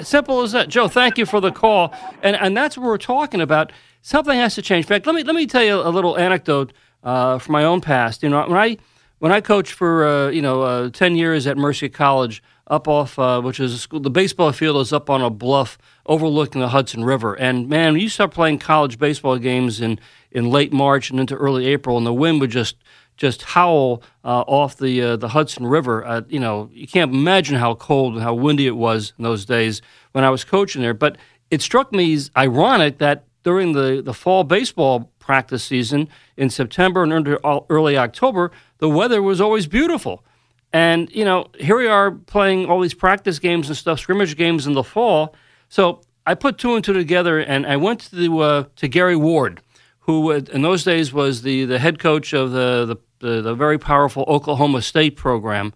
[0.00, 0.68] Simple as that.
[0.68, 3.72] Joe, thank you for the call, and and that's what we're talking about.
[4.02, 4.84] Something has to change.
[4.84, 7.80] In fact, let me let me tell you a little anecdote uh, from my own
[7.80, 8.22] past.
[8.22, 8.76] You know, when I
[9.18, 13.18] when I coached for uh, you know uh, ten years at Mercy College, up off
[13.18, 14.00] uh, which is a school.
[14.00, 17.34] The baseball field is up on a bluff overlooking the Hudson River.
[17.34, 21.66] And man, you start playing college baseball games in in late March and into early
[21.66, 22.76] April, and the wind would just
[23.22, 26.04] just howl uh, off the uh, the Hudson River.
[26.04, 29.44] Uh, you know, you can't imagine how cold and how windy it was in those
[29.44, 29.80] days
[30.10, 30.92] when I was coaching there.
[30.92, 31.16] But
[31.48, 37.04] it struck me as ironic that during the, the fall baseball practice season in September
[37.04, 37.38] and into
[37.70, 40.24] early October, the weather was always beautiful.
[40.72, 44.66] And, you know, here we are playing all these practice games and stuff, scrimmage games
[44.66, 45.36] in the fall.
[45.68, 49.16] So I put two and two together and I went to, the, uh, to Gary
[49.16, 49.60] Ward,
[50.00, 53.54] who uh, in those days was the, the head coach of the, the, the, the
[53.54, 55.72] very powerful Oklahoma State program.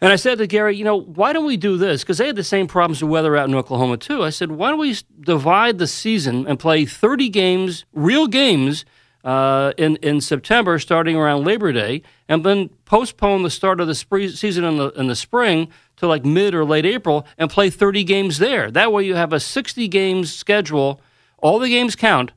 [0.00, 2.02] And I said to Gary, you know, why don't we do this?
[2.02, 4.24] Because they had the same problems with weather out in Oklahoma, too.
[4.24, 8.84] I said, why don't we divide the season and play 30 games, real games,
[9.24, 13.94] uh, in, in September, starting around Labor Day, and then postpone the start of the
[13.94, 17.70] spree- season in the, in the spring to like mid or late April and play
[17.70, 18.70] 30 games there.
[18.70, 21.00] That way you have a 60 games schedule.
[21.38, 22.32] All the games count,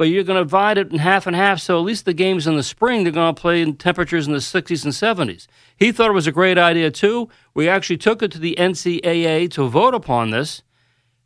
[0.00, 1.60] but you're going to divide it in half and half.
[1.60, 4.32] So at least the games in the spring, they're going to play in temperatures in
[4.32, 5.46] the 60s and 70s.
[5.76, 7.28] He thought it was a great idea too.
[7.52, 10.62] We actually took it to the NCAA to vote upon this.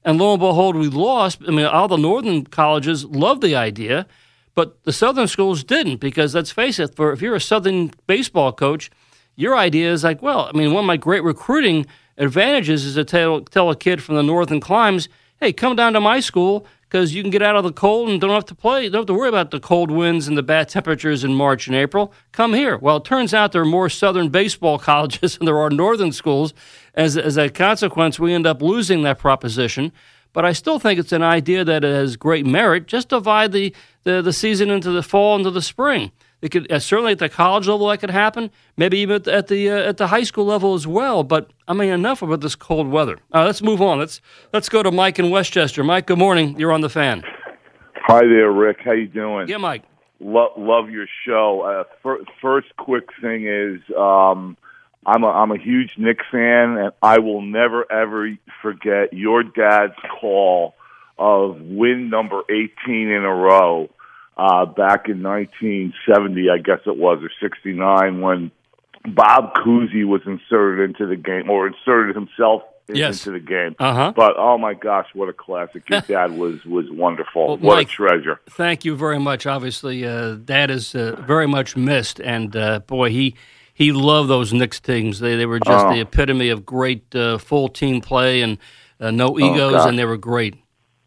[0.04, 1.38] And lo and behold, we lost.
[1.46, 4.08] I mean, all the northern colleges loved the idea,
[4.56, 8.50] but the southern schools didn't because let's face it, for if you're a southern baseball
[8.50, 8.90] coach,
[9.36, 11.86] your idea is like, well, I mean, one of my great recruiting
[12.18, 15.08] advantages is to tell, tell a kid from the northern climes,
[15.40, 18.20] hey, come down to my school because you can get out of the cold and
[18.20, 20.68] don't have to play, don't have to worry about the cold winds and the bad
[20.68, 22.12] temperatures in March and April.
[22.30, 22.76] Come here.
[22.76, 26.54] Well, it turns out there are more southern baseball colleges than there are northern schools.
[26.94, 29.90] As, as a consequence, we end up losing that proposition.
[30.32, 32.86] But I still think it's an idea that has great merit.
[32.86, 36.12] Just divide the, the, the season into the fall into the spring.
[36.42, 38.50] It could uh, certainly at the college level that could happen.
[38.76, 41.22] Maybe even at the at the, uh, at the high school level as well.
[41.22, 43.18] But I mean, enough about this cold weather.
[43.32, 43.98] Uh, let's move on.
[43.98, 44.20] Let's
[44.52, 45.82] let's go to Mike in Westchester.
[45.82, 46.58] Mike, good morning.
[46.58, 47.22] You're on the fan.
[48.06, 48.78] Hi there, Rick.
[48.84, 49.48] How you doing?
[49.48, 49.84] Yeah, Mike.
[50.20, 51.62] Lo- love your show.
[51.62, 54.56] Uh, fir- first, quick thing is, um,
[55.06, 59.94] I'm a I'm a huge Knicks fan, and I will never ever forget your dad's
[60.20, 60.74] call
[61.18, 63.88] of win number 18 in a row
[64.36, 68.50] uh, back in 1970, I guess it was, or 69, when
[69.06, 73.26] Bob Cousy was inserted into the game, or inserted himself Yes.
[73.26, 73.74] into the game.
[73.78, 74.12] Uh-huh.
[74.14, 75.88] But oh my gosh, what a classic!
[75.88, 77.46] Your dad was was wonderful.
[77.46, 78.40] Well, what Mike- a treasure.
[78.50, 79.46] Thank you very much.
[79.46, 83.36] Obviously, uh, Dad is uh, very much missed, and uh, boy, he
[83.72, 85.20] he loved those Knicks teams.
[85.20, 85.94] They they were just Oh.
[85.94, 88.58] the epitome of great uh, full team play and
[89.00, 89.88] uh, no Oh, egos, God.
[89.88, 90.54] and they were great.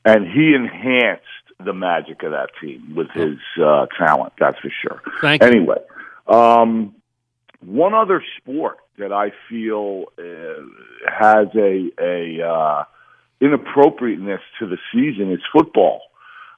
[0.03, 1.21] and he enhanced
[1.63, 4.33] the magic of that team with his uh, talent.
[4.39, 5.01] That's for sure.
[5.21, 5.47] Thank you.
[5.47, 5.79] Anyway,
[6.27, 6.93] um,
[7.65, 10.61] one other sport that I feel uh,
[11.11, 12.83] has a a uh,
[13.41, 16.01] inappropriateness to the season is football.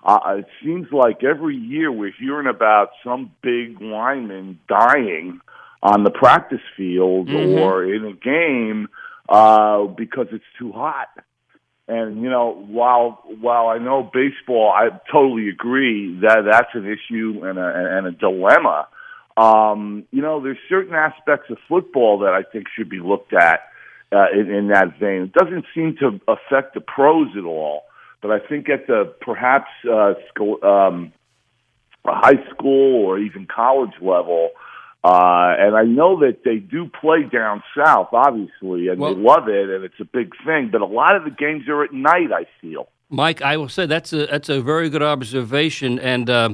[0.03, 5.41] Uh, it seems like every year we're hearing about some big lineman dying
[5.83, 7.59] on the practice field Mhm.
[7.59, 8.89] or in a game
[9.29, 11.09] uh, because it's too hot.
[11.89, 17.41] And you know, while while I know baseball, I totally agree that that's an issue
[17.43, 18.87] and a and a dilemma.
[19.35, 23.61] Um, you know, there's certain aspects of football that I think should be looked at
[24.11, 25.23] uh, in, in that vein.
[25.23, 27.85] It doesn't seem to affect the pros at all,
[28.21, 31.11] but I think at the perhaps uh, school, um,
[32.05, 34.51] high school or even college level.
[34.53, 34.59] Uh,
[35.03, 39.69] and I know that they do play down south, obviously, and Well- they love it,
[39.69, 40.69] and it's a big thing.
[40.71, 42.31] But a lot of the games are at night.
[42.33, 42.89] I feel.
[43.09, 46.49] Mike, I will say that's a that's a very good observation, and uh,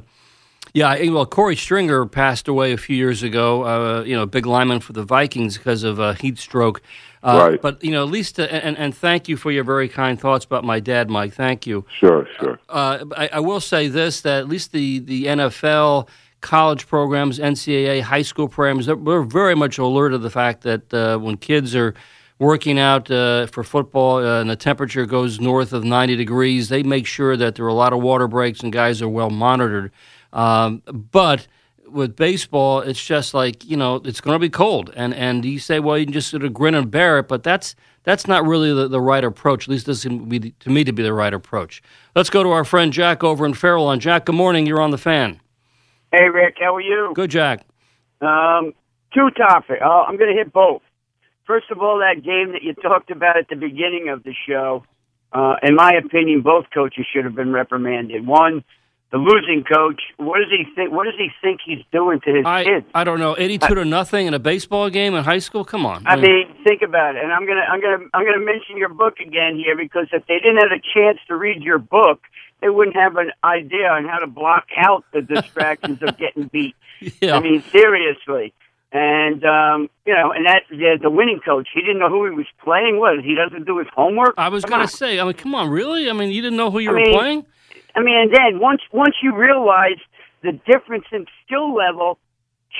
[0.73, 3.63] yeah, well, Korey Stringer passed away a few years ago.
[3.63, 6.81] Uh, you know, big lineman for the Vikings because of a heat stroke.
[7.23, 7.62] Uh, Right.
[7.62, 10.45] But you know, at least, uh, and and thank you for your very kind thoughts
[10.45, 11.34] about my dad, Mike.
[11.34, 11.84] Thank you.
[11.99, 12.60] Sure, sure.
[12.69, 16.08] Uh, I, I will say this: that at least the the NFL,
[16.45, 21.17] college programs, NCAA, high school programs, we're very much alert to the fact that uh,
[21.17, 21.95] when kids are
[22.38, 26.84] working out uh, for football uh, and the temperature goes north of 90 degrees, they
[26.84, 29.91] make sure that there are a lot of water breaks and guys are well monitored.
[30.34, 31.47] Um, but
[31.88, 35.60] with baseball, it's just like you know it's going to be cold, and and you
[35.60, 38.45] say, well, you can just sort of grin and bear it, but that's that's not
[38.45, 39.63] really the, the right approach.
[39.63, 41.81] At least this be to me to be the right approach.
[42.15, 43.99] Let's go to our friend Jack over in Fairlawn.
[43.99, 44.65] Jack, good morning.
[44.65, 45.39] You're on the fan.
[46.15, 47.12] Hey, Rick, how are you?
[47.13, 47.65] Good, Jack.
[48.21, 48.73] Um,
[49.13, 49.82] two topics.
[49.84, 50.82] Uh, I'm going to hit both.
[51.45, 54.86] First of all, that game that you talked about at the beginning of the show,
[55.34, 58.25] uh, in my opinion, both coaches should have been reprimanded.
[58.25, 58.63] One,
[59.12, 60.01] the losing coach.
[60.17, 60.93] What does he think?
[60.93, 62.86] What does he think he's doing to his I kids?
[62.95, 63.36] I don't know.
[63.38, 65.65] 82 to nothing in a baseball game in high school.
[65.65, 66.08] Come on.
[66.08, 67.23] I mean, think about it.
[67.23, 70.39] And I'm gonna, I'm gonna, I'm gonna mention your book again here because if they
[70.39, 72.21] didn't have a chance to read your book,
[72.65, 76.75] they wouldn't have an idea on how to block out the distractions of getting beat.
[77.21, 77.36] Yeah.
[77.36, 78.54] I mean, seriously.
[78.91, 82.32] And um, you know, and that the, the winning coach, he didn't know who he
[82.32, 82.99] was playing.
[82.99, 84.36] What he doesn't do his homework.
[84.38, 84.88] I was Come going on.
[84.88, 85.19] to say.
[85.19, 86.10] I mean, come on, really?
[86.10, 87.45] I mean, you didn't know who you I were mean, playing?
[87.95, 89.99] I mean, and then once once you realize
[90.41, 92.17] the difference in skill level,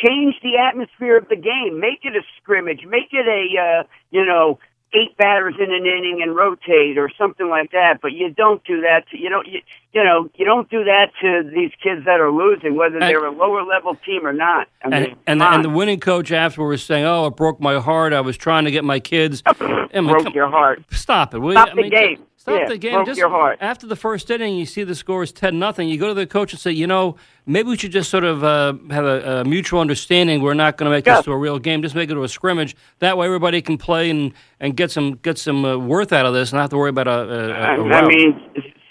[0.04, 1.82] change the atmosphere of the game.
[1.82, 2.86] Make it a scrimmage.
[2.88, 4.60] Make it a uh, you know
[4.96, 8.00] eight batters in an inning and rotate or something like that.
[8.02, 9.04] But you don't do that.
[9.12, 9.48] To, you don't.
[9.48, 9.62] You,
[9.94, 13.32] you know, you don't do that to these kids that are losing, whether they're a
[13.32, 14.68] lower level team or not.
[14.84, 17.62] I mean, And, and, the, and the winning coach afterwards was saying, "Oh, it broke
[17.62, 18.12] my heart.
[18.12, 20.84] I was trying to get my kids." I broke come- your heart.
[20.92, 21.40] Stop it!
[21.40, 21.72] Will Stop you?
[21.72, 22.24] I the mean, game.
[22.46, 22.94] Stop Yeah, the game.
[22.94, 23.58] broke Just your heart.
[23.60, 25.90] After the first inning, you see the score is ten nothing.
[25.90, 27.16] You go to the coach and say, "You know,
[27.48, 30.44] maybe we should just sort of uh, have a, a mutual understanding.
[30.44, 31.16] We're not going to make Yeah.
[31.16, 31.82] this to a real game.
[31.82, 32.76] Just make it to a scrimmage.
[33.00, 36.36] That way, everybody can play and, and get some get some uh, worth out of
[36.36, 38.40] this, and not have to worry about a, a, a, a I row." mean,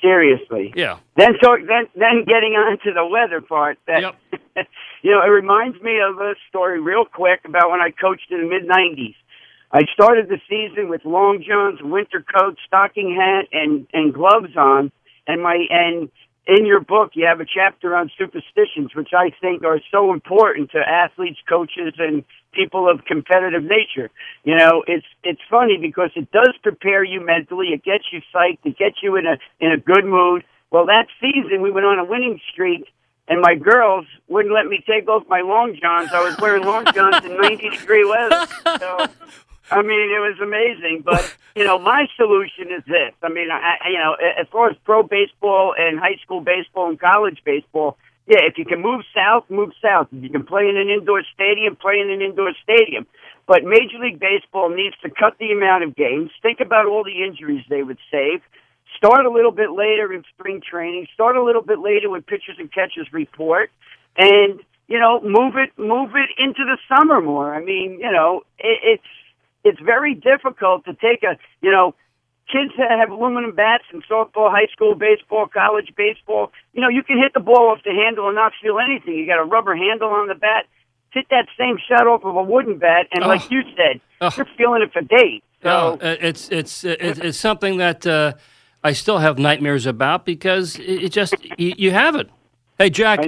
[0.02, 0.72] seriously.
[0.74, 0.98] yeah.
[1.16, 4.02] Then so then then getting on to the weather part that
[5.02, 8.40] you know, it reminds me of a story real quick about when I coached in
[8.40, 9.14] the mid nineties.
[9.72, 14.92] I started the season with long johns, winter coat, stocking hat and and gloves on
[15.27, 16.11] and my and
[16.46, 20.70] in your book you have a chapter on superstitions which I think are so important
[20.72, 24.11] to athletes, coaches and people of competitive nature.
[24.44, 28.59] You know, it's it's funny because it does prepare you mentally, it gets you psyched,
[28.64, 30.44] it gets you in a in a good mood.
[30.70, 32.87] Well, that season we went on a winning streak
[33.29, 36.11] and my girls wouldn't let me take off my long johns.
[36.12, 38.46] I was wearing long johns in 90 degree weather.
[38.79, 39.07] So,
[39.70, 41.03] I mean, it was amazing.
[41.05, 43.12] But, you know, my solution is this.
[43.22, 46.98] I mean, I, you know, as far as pro baseball and high school baseball and
[46.98, 47.96] college baseball,
[48.27, 50.09] yeah, if you can move south, move south.
[50.11, 53.07] If you can play in an indoor stadium, play in an indoor stadium.
[53.46, 56.31] But Major League Baseball needs to cut the amount of games.
[56.40, 58.40] Think about all the injuries they would save.
[58.96, 61.07] Start a little bit later in spring training.
[61.12, 63.70] Start a little bit later when pitchers and catchers report,
[64.16, 67.55] and you know, move it, move it into the summer more.
[67.55, 69.03] I mean, you know, it, it's
[69.64, 71.94] it's very difficult to take a you know
[72.50, 76.53] kids that have aluminum bats in softball, high school baseball, college baseball.
[76.72, 79.14] You know, you can hit the ball off the handle and not feel anything.
[79.14, 80.66] You got a rubber handle on the bat.
[81.11, 84.00] Hit that same shot off of a wooden bat, and like you said,
[84.37, 85.42] you're feeling it for days.
[85.62, 88.33] No, uh, it's it's it's, it's something that uh,
[88.83, 92.29] I still have nightmares about because it, it just you, you have it.
[92.79, 93.20] Hey, Jack.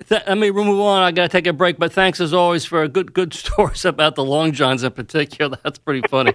[0.00, 1.02] I th- let me move on.
[1.02, 3.84] I got to take a break, but thanks as always for a good good stories
[3.84, 5.58] about the long johns in particular.
[5.64, 6.32] That's pretty funny.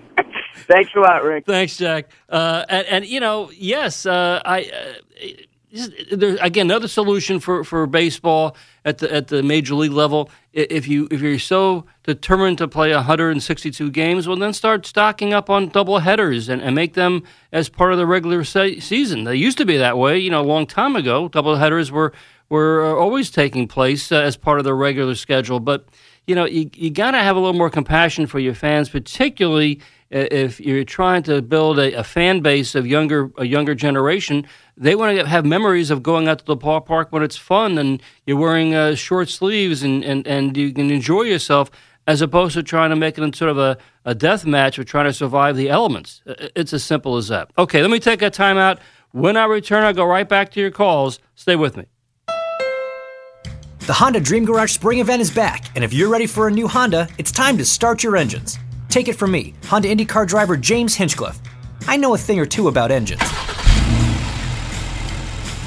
[0.67, 1.45] Thanks a lot, Rick.
[1.45, 2.09] Thanks, Jack.
[2.27, 4.63] Uh, and, and you know, yes, uh, I.
[4.63, 5.27] Uh,
[5.71, 10.29] there, again, another solution for, for baseball at the at the major league level.
[10.53, 15.49] If you if you're so determined to play 162 games, well, then start stocking up
[15.49, 19.25] on double headers and, and make them as part of the regular se- season.
[19.25, 21.27] They used to be that way, you know, a long time ago.
[21.27, 22.13] Double headers were
[22.49, 25.85] were uh, always taking place uh, as part of the regular schedule, but
[26.25, 29.79] you know, you, you got to have a little more compassion for your fans, particularly
[29.79, 34.45] uh, if you're trying to build a, a fan base of younger a younger generation.
[34.75, 38.01] They want to have memories of going out to the ballpark when it's fun and
[38.25, 41.69] you're wearing uh, short sleeves and, and, and you can enjoy yourself,
[42.07, 44.85] as opposed to trying to make it in sort of a, a death match of
[44.85, 46.21] trying to survive the elements.
[46.25, 47.51] It's as simple as that.
[47.57, 48.79] Okay, let me take a timeout.
[49.11, 51.19] When I return, I'll go right back to your calls.
[51.35, 51.85] Stay with me.
[53.85, 56.67] The Honda Dream Garage Spring Event is back, and if you're ready for a new
[56.67, 58.59] Honda, it's time to start your engines.
[58.89, 61.39] Take it from me, Honda IndyCar driver James Hinchcliffe.
[61.87, 63.21] I know a thing or two about engines.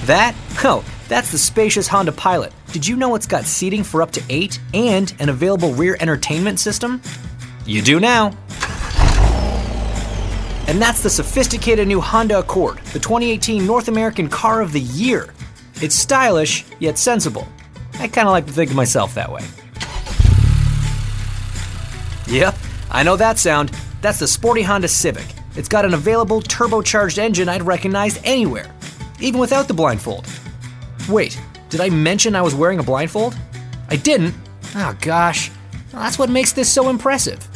[0.06, 0.34] That?
[0.64, 2.52] Oh, that's the spacious Honda Pilot.
[2.72, 6.58] Did you know it's got seating for up to eight and an available rear entertainment
[6.58, 7.00] system?
[7.64, 8.36] You do now.
[10.66, 15.32] And that's the sophisticated new Honda Accord, the 2018 North American Car of the Year.
[15.76, 17.46] It's stylish, yet sensible.
[18.00, 19.42] I kind of like to think of myself that way.
[22.26, 22.56] Yep,
[22.92, 23.70] I know that sound.
[24.02, 25.24] That's the sporty Honda Civic.
[25.56, 28.72] It's got an available turbocharged engine I'd recognize anywhere,
[29.18, 30.26] even without the blindfold.
[31.08, 33.34] Wait, did I mention I was wearing a blindfold?
[33.88, 34.34] I didn't.
[34.76, 35.50] Oh gosh,
[35.92, 37.46] Well, that's what makes this so impressive.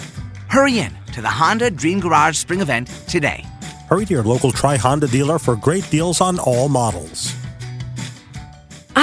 [0.48, 3.44] Hurry in to the Honda Dream Garage Spring Event today.
[3.88, 7.34] Hurry to your local Tri Honda dealer for great deals on all models.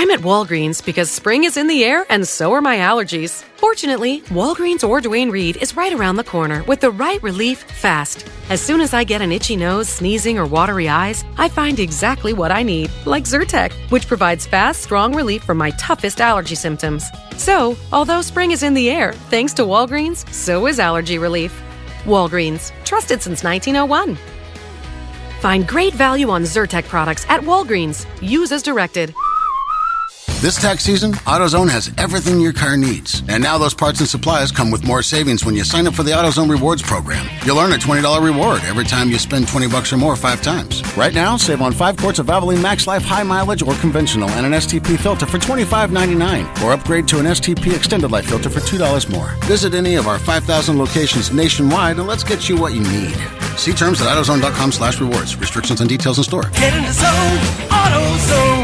[0.03, 3.41] I'm at Walgreens because spring is in the air and so are my allergies.
[3.55, 8.27] Fortunately, Walgreens or Duane Reade is right around the corner with the right relief fast.
[8.49, 12.33] As soon as I get an itchy nose, sneezing, or watery eyes, I find exactly
[12.33, 17.05] what I need, like Zyrtec, which provides fast, strong relief for my toughest allergy symptoms.
[17.37, 21.63] So, although spring is in the air, thanks to Walgreens, so is allergy relief.
[22.03, 24.17] Walgreens, trusted since 1901.
[25.39, 28.05] Find great value on Zyrtec products at Walgreens.
[28.21, 29.15] Use as directed.
[30.41, 33.23] This tax season, AutoZone has everything your car needs.
[33.29, 36.03] And now those parts and supplies come with more savings when you sign up for
[36.03, 37.25] the AutoZone Rewards program.
[37.45, 40.83] You'll earn a $20 reward every time you spend 20 bucks or more five times.
[40.97, 44.45] Right now, save on five quarts of Valvoline Max Life High Mileage or Conventional and
[44.45, 46.61] an STP filter for $25.99.
[46.61, 49.35] Or upgrade to an STP Extended Life filter for $2 more.
[49.45, 53.15] Visit any of our 5,000 locations nationwide and let's get you what you need.
[53.57, 55.37] See terms at AutoZone.com slash rewards.
[55.37, 56.43] Restrictions and details in store.
[56.53, 57.37] Get in the zone,
[57.69, 58.62] AutoZone.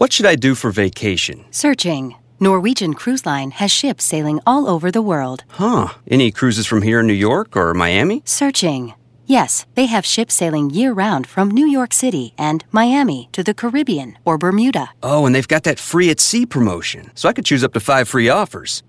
[0.00, 1.44] What should I do for vacation?
[1.50, 2.14] Searching.
[2.40, 5.44] Norwegian Cruise Line has ships sailing all over the world.
[5.48, 5.88] Huh.
[6.10, 8.22] Any cruises from here in New York or Miami?
[8.24, 8.94] Searching.
[9.26, 13.52] Yes, they have ships sailing year round from New York City and Miami to the
[13.52, 14.88] Caribbean or Bermuda.
[15.02, 17.10] Oh, and they've got that free at sea promotion.
[17.14, 18.82] So I could choose up to five free offers.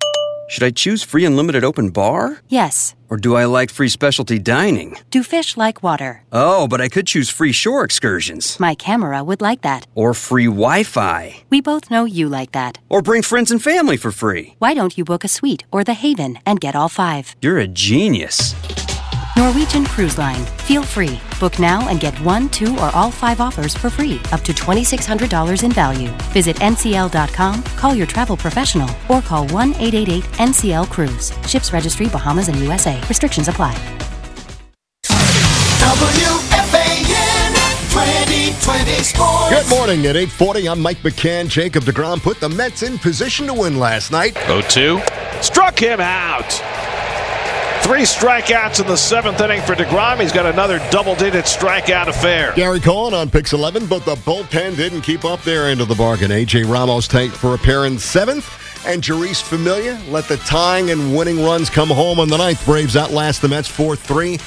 [0.52, 2.42] Should I choose free and unlimited open bar?
[2.50, 2.94] Yes.
[3.10, 4.98] Or do I like free specialty dining?
[5.10, 6.24] Do fish like water?
[6.34, 8.60] Oh, but I could choose free shore excursions.
[8.60, 9.88] My camera would like that.
[9.96, 11.44] Or free Wi Fi.
[11.50, 12.80] We both know you like that.
[12.90, 14.56] Or bring friends and family for free.
[14.60, 17.34] Why don't you book a suite or the Haven and get all five?
[17.42, 18.54] You're a genius.
[19.42, 20.46] Norwegian Cruise Line.
[20.70, 21.20] Feel free.
[21.40, 25.64] Book now and get one, two, or all five offers for free, up to $2,600
[25.64, 26.10] in value.
[26.32, 31.34] Visit ncl.com, call your travel professional, or call 1 888 NCL Cruise.
[31.48, 33.02] Ships Registry, Bahamas and USA.
[33.10, 33.74] Restrictions apply.
[35.06, 36.52] WFAN
[37.90, 39.50] 2020 Sports.
[39.50, 40.70] Good morning at 840.
[40.70, 41.50] I'm Mike McCann.
[41.50, 44.36] Jacob DeGrom put the Mets in position to win last night.
[44.36, 45.02] 0-2.
[45.42, 46.81] Struck him out.
[47.82, 50.22] Three strikeouts in the seventh inning for DeGrom.
[50.22, 52.54] He's got another double-digit strikeout affair.
[52.56, 55.96] Gary Cohen on picks 11, but the bullpen didn't keep up their end of the
[55.96, 56.32] bargain.
[56.32, 56.64] A.J.
[56.64, 58.48] Ramos take for a pair in seventh,
[58.86, 62.64] and Jeurys Familia let the tying and winning runs come home on the ninth.
[62.66, 64.40] Braves outlast the Mets 4-3.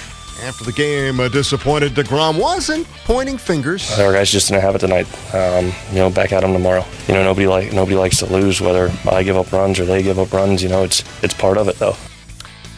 [0.44, 3.90] After the game, a disappointed DeGrom wasn't pointing fingers.
[3.98, 5.06] Our guys just didn't have it tonight.
[5.34, 6.84] Um, you know, back at them tomorrow.
[7.08, 10.02] You know, nobody like nobody likes to lose, whether I give up runs or they
[10.02, 10.62] give up runs.
[10.62, 11.96] You know, it's it's part of it though.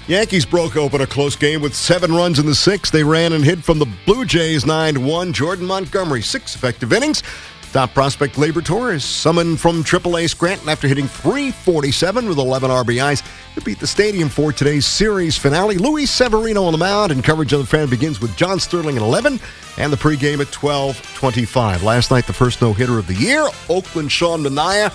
[0.08, 2.92] Yankees broke open a close game with seven runs in the sixth.
[2.92, 5.32] They ran and hid from the Blue Jays 9 1.
[5.32, 7.24] Jordan Montgomery, six effective innings.
[7.72, 13.26] Top prospect Gleyber Torres summoned from AAA Scranton after hitting 347 with 11 RBIs
[13.56, 15.76] to beat the stadium for today's series finale.
[15.76, 19.02] Luis Severino on the mound, and coverage of the fan begins with John Sterling at
[19.02, 19.40] 11
[19.76, 21.82] and the pregame at 12:25.
[21.82, 24.92] Last night, the first no hitter of the year, Oakland Sean Manaea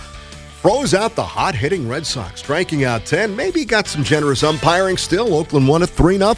[0.62, 3.36] froze out the hot hitting Red Sox, striking out 10.
[3.36, 5.34] Maybe got some generous umpiring still.
[5.34, 6.36] Oakland won at 3 0.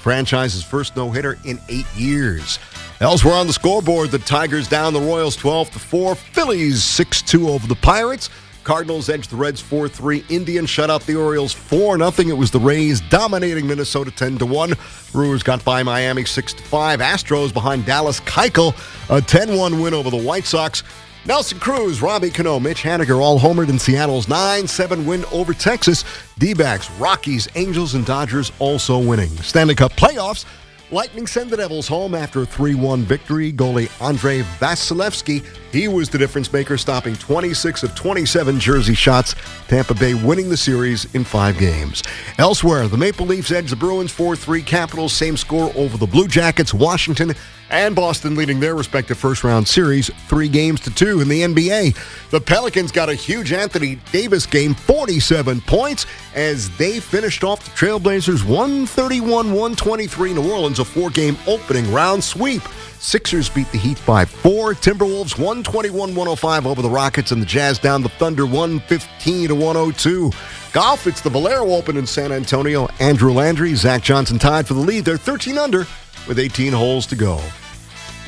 [0.00, 2.60] Franchise's first no hitter in eight years.
[3.00, 6.14] Elsewhere on the scoreboard, the Tigers down the Royals 12 4.
[6.14, 8.30] Phillies 6 2 over the Pirates.
[8.62, 10.24] Cardinals edged the Reds 4 3.
[10.28, 12.28] Indians shut out the Orioles 4 0.
[12.28, 14.74] It was the Rays dominating Minnesota 10 1.
[15.10, 17.00] Brewers got by Miami 6 5.
[17.00, 18.74] Astros behind Dallas Keuchel,
[19.10, 20.84] a 10 1 win over the White Sox.
[21.26, 26.04] Nelson Cruz, Robbie Cano, Mitch Haniger all homered in Seattle's 9 7 win over Texas.
[26.38, 29.30] D backs, Rockies, Angels, and Dodgers also winning.
[29.38, 30.44] Stanley Cup playoffs.
[30.92, 33.52] Lightning send the Devils home after a 3 1 victory.
[33.52, 35.44] Goalie Andrei Vasilevskiy,
[35.76, 39.34] he was the difference maker, stopping 26 of 27 jersey shots.
[39.68, 42.02] Tampa Bay winning the series in five games.
[42.38, 46.28] Elsewhere, the Maple Leafs edge the Bruins 4 3 Capitals, same score over the Blue
[46.28, 46.72] Jackets.
[46.72, 47.34] Washington
[47.68, 51.96] and Boston leading their respective first round series three games to two in the NBA.
[52.30, 57.70] The Pelicans got a huge Anthony Davis game, 47 points, as they finished off the
[57.72, 62.62] Trailblazers 131 123 New Orleans, a four game opening round sweep.
[63.06, 64.74] Sixers beat the Heat by four.
[64.74, 70.32] Timberwolves 121 105 over the Rockets, and the Jazz down the Thunder 115 to 102.
[70.72, 72.88] Golf, it's the Valero Open in San Antonio.
[72.98, 75.04] Andrew Landry, Zach Johnson tied for the lead.
[75.04, 75.86] They're 13 under
[76.26, 77.40] with 18 holes to go.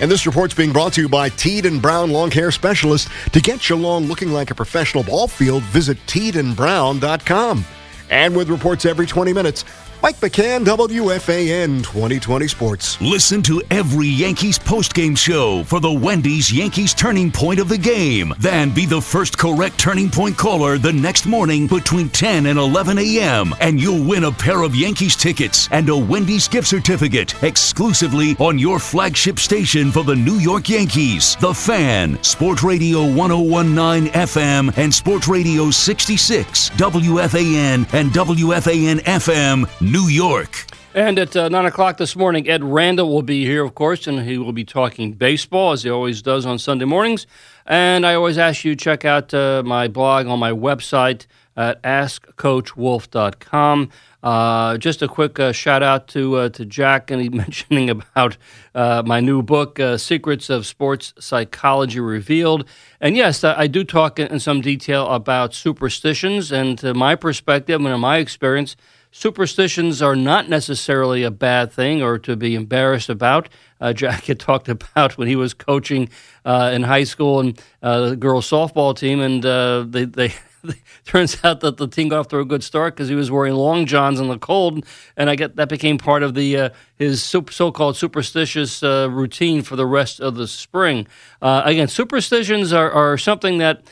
[0.00, 3.08] And this report's being brought to you by Teed and Brown Long Hair Specialist.
[3.32, 7.64] To get your lawn looking like a professional ball field, visit teedandbrown.com.
[8.10, 9.64] And with reports every 20 minutes,
[10.00, 13.00] Mike McCann, WFAN 2020 Sports.
[13.00, 18.32] Listen to every Yankees postgame show for the Wendy's Yankees turning point of the game.
[18.38, 22.96] Then be the first correct turning point caller the next morning between 10 and 11
[22.98, 23.52] a.m.
[23.60, 28.56] And you'll win a pair of Yankees tickets and a Wendy's gift certificate exclusively on
[28.56, 31.34] your flagship station for the New York Yankees.
[31.40, 39.68] The Fan, Sport Radio 1019 FM and Sport Radio 66, WFAN and WFAN FM.
[39.90, 40.66] New York.
[40.94, 44.22] And at uh, 9 o'clock this morning, Ed Randall will be here, of course, and
[44.22, 47.26] he will be talking baseball, as he always does on Sunday mornings.
[47.66, 51.26] And I always ask you to check out uh, my blog on my website,
[51.58, 53.90] at askcoachwolff.com.
[54.22, 58.38] Uh, just a quick uh, shout out to uh, to Jack and he mentioning about
[58.74, 62.64] uh, my new book, uh, Secrets of Sports Psychology Revealed.
[63.00, 66.50] And yes, I, do talk in, in some detail about superstitions.
[66.50, 68.74] And to my perspective and my experience,
[69.10, 73.48] superstitions are not necessarily a bad thing or to be embarrassed about.
[73.80, 76.08] Uh, Jack had talked about when he was coaching
[76.44, 80.34] uh, in high school and uh, the girls softball team, and uh, they they.
[81.04, 83.54] Turns out that the team got off to a good start because he was wearing
[83.54, 84.84] long johns in the cold,
[85.16, 89.76] and I get that became part of the uh, his so-called superstitious uh, routine for
[89.76, 91.06] the rest of the spring.
[91.40, 93.82] again, superstitions are, are something that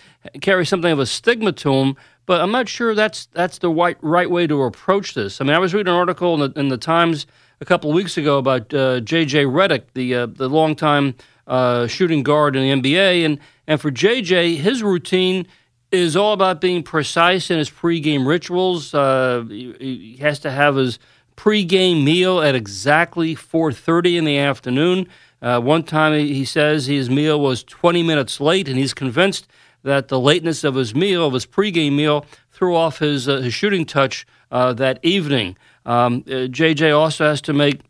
[0.41, 1.97] carry something of a stigma to them,
[2.27, 5.41] but I'm not sure that's that's the right right way to approach this.
[5.41, 7.27] I mean, I was reading an article in the, in the Times
[7.61, 9.45] a couple of weeks ago about uh, J.J.
[9.45, 11.15] Redick, the uh, the longtime
[11.47, 14.57] uh, shooting guard in the NBA, and and for J.J.
[14.57, 15.47] his routine
[15.93, 18.93] is all about being precise in his pregame rituals.
[18.93, 20.99] Uh, he, he has to have his
[21.37, 25.07] pregame meal at exactly 4:30 in the afternoon.
[25.41, 29.47] Uh, one time he says his meal was 20 minutes late, and he's convinced
[29.87, 33.55] that the lateness of his meal, of his pregame meal, threw off his, uh, his
[33.55, 35.57] shooting touch uh, that evening.
[35.85, 37.83] Um, uh, JJ also has to make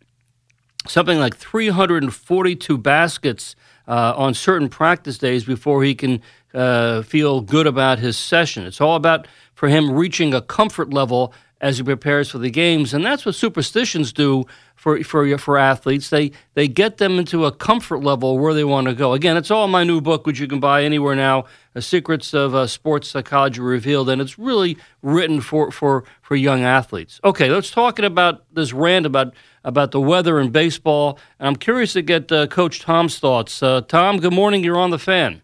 [0.87, 3.57] something like 342 baskets
[3.89, 6.21] uh, on certain practice days before he can
[6.53, 8.67] uh, feel good about his session.
[8.67, 11.33] It's all about, for him, reaching a comfort level
[11.63, 14.45] as he prepares for the games, and that's what superstitions do
[14.77, 16.11] for for for athletes.
[16.11, 19.15] They they get them into a comfort level where they want to go.
[19.15, 21.47] Again, it's all in my new book, which you can buy anywhere now.
[21.75, 26.63] Uh, Secrets of uh, Sports Psychology Revealed, and it's really written for for for young
[26.63, 27.19] athletes.
[27.25, 31.19] Okay, let's talk about this rant about about the weather and baseball.
[31.41, 33.63] And I'm curious to get uh, Coach Tom's thoughts.
[33.63, 34.63] Uh, Tom, good morning.
[34.63, 35.43] You're on the fan.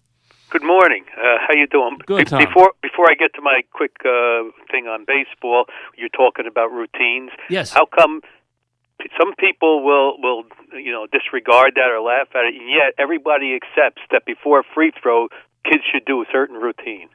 [0.51, 1.05] Good morning.
[1.17, 1.99] Uh, how you doing?
[2.05, 2.45] Good, Tom.
[2.45, 5.65] Before before I get to my quick uh, thing on baseball,
[5.97, 7.31] you're talking about routines.
[7.49, 7.73] Yes.
[7.73, 8.21] How come
[9.19, 13.55] some people will will you know disregard that or laugh at it, and yet everybody
[13.55, 15.29] accepts that before a free throw,
[15.65, 17.09] kids should do a certain routine.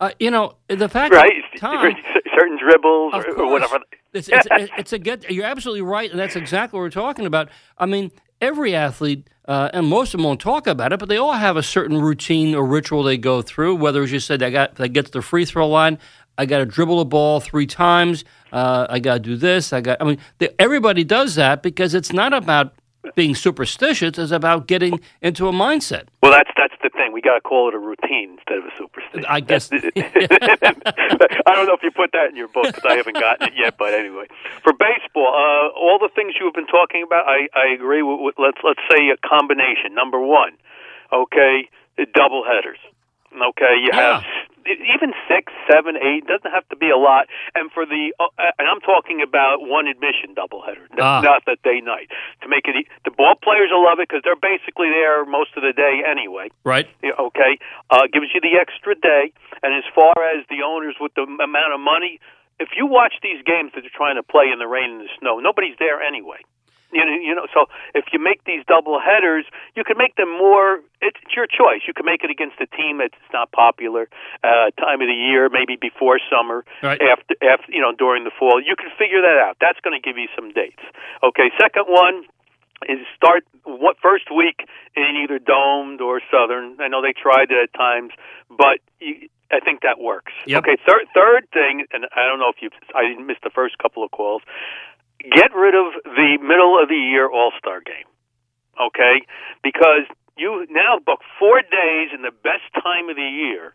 [0.00, 3.78] Uh, you know the fact right, certain dribbles or, or whatever.
[4.12, 5.30] It's, it's, it's a get.
[5.30, 7.48] You're absolutely right, and that's exactly what we're talking about.
[7.78, 8.10] I mean,
[8.40, 11.56] every athlete, uh, and most of them won't talk about it, but they all have
[11.56, 13.76] a certain routine or ritual they go through.
[13.76, 15.98] Whether, as you said, I got I get to the free throw line,
[16.38, 19.72] I got to dribble the ball three times, uh, I got to do this.
[19.72, 20.00] I got.
[20.00, 22.74] I mean, they, everybody does that because it's not about
[23.14, 26.04] being superstitious; it's about getting into a mindset.
[26.22, 27.12] Well, that's that's the thing.
[27.12, 29.24] We got to call it a routine instead of a superstition.
[29.26, 29.72] I guess.
[29.72, 33.54] I don't know if you put that in your book because I haven't gotten it
[33.56, 33.78] yet.
[33.78, 34.26] But anyway,
[34.62, 38.20] for baseball, uh, all the things you have been talking about, I, I agree with,
[38.20, 38.34] with.
[38.38, 39.94] Let's let's say a combination.
[39.94, 40.52] Number one,
[41.10, 41.70] okay,
[42.14, 42.78] double headers.
[43.34, 44.22] Okay, you have
[44.66, 46.26] even six, seven, eight.
[46.26, 47.26] Doesn't have to be a lot.
[47.54, 48.28] And for the, uh,
[48.58, 51.20] and I'm talking about one admission doubleheader, Ah.
[51.20, 52.10] not the day night.
[52.42, 55.62] To make it, the ball players will love it because they're basically there most of
[55.62, 56.50] the day anyway.
[56.64, 56.86] Right.
[57.02, 57.58] Okay,
[57.90, 59.32] uh, gives you the extra day.
[59.62, 62.20] And as far as the owners with the amount of money,
[62.60, 65.08] if you watch these games that they're trying to play in the rain and the
[65.18, 66.38] snow, nobody's there anyway.
[66.92, 67.46] You know, you know.
[67.52, 70.80] So if you make these double headers, you can make them more.
[71.00, 71.82] It's your choice.
[71.86, 74.08] You can make it against a team that's not popular
[74.44, 77.00] uh, time of the year, maybe before summer, Right.
[77.02, 78.60] after, after you know, during the fall.
[78.62, 79.56] You can figure that out.
[79.60, 80.82] That's going to give you some dates.
[81.24, 81.50] Okay.
[81.60, 82.24] Second one
[82.88, 84.66] is start what first week
[84.96, 86.76] in either domed or southern.
[86.80, 88.10] I know they tried it at times,
[88.50, 90.32] but you, I think that works.
[90.46, 90.64] Yep.
[90.64, 94.02] Okay, third third thing, and I don't know if you I missed the first couple
[94.02, 94.42] of calls.
[95.22, 98.10] Get rid of the middle of the year All Star game.
[98.74, 99.22] Okay,
[99.62, 103.74] because you now book four days in the best time of the year.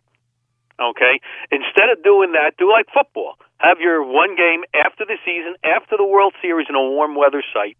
[0.78, 1.18] Okay,
[1.50, 3.40] instead of doing that, do like football.
[3.58, 7.42] Have your one game after the season, after the World Series in a warm weather
[7.54, 7.78] site.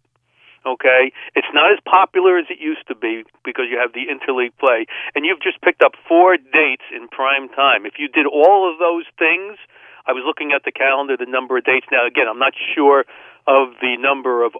[0.65, 4.57] Okay, it's not as popular as it used to be because you have the interleague
[4.59, 7.85] play, and you've just picked up four dates in prime time.
[7.85, 9.55] If you did all of those things,
[10.03, 11.87] I was looking at the calendar, the number of dates.
[11.91, 13.05] Now, again, I'm not sure
[13.47, 14.53] of the number of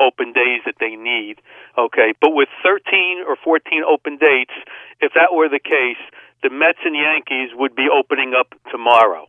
[0.00, 1.36] open days that they need.
[1.78, 4.54] Okay, but with 13 or 14 open dates,
[5.00, 6.00] if that were the case,
[6.42, 9.26] the Mets and Yankees would be opening up tomorrow.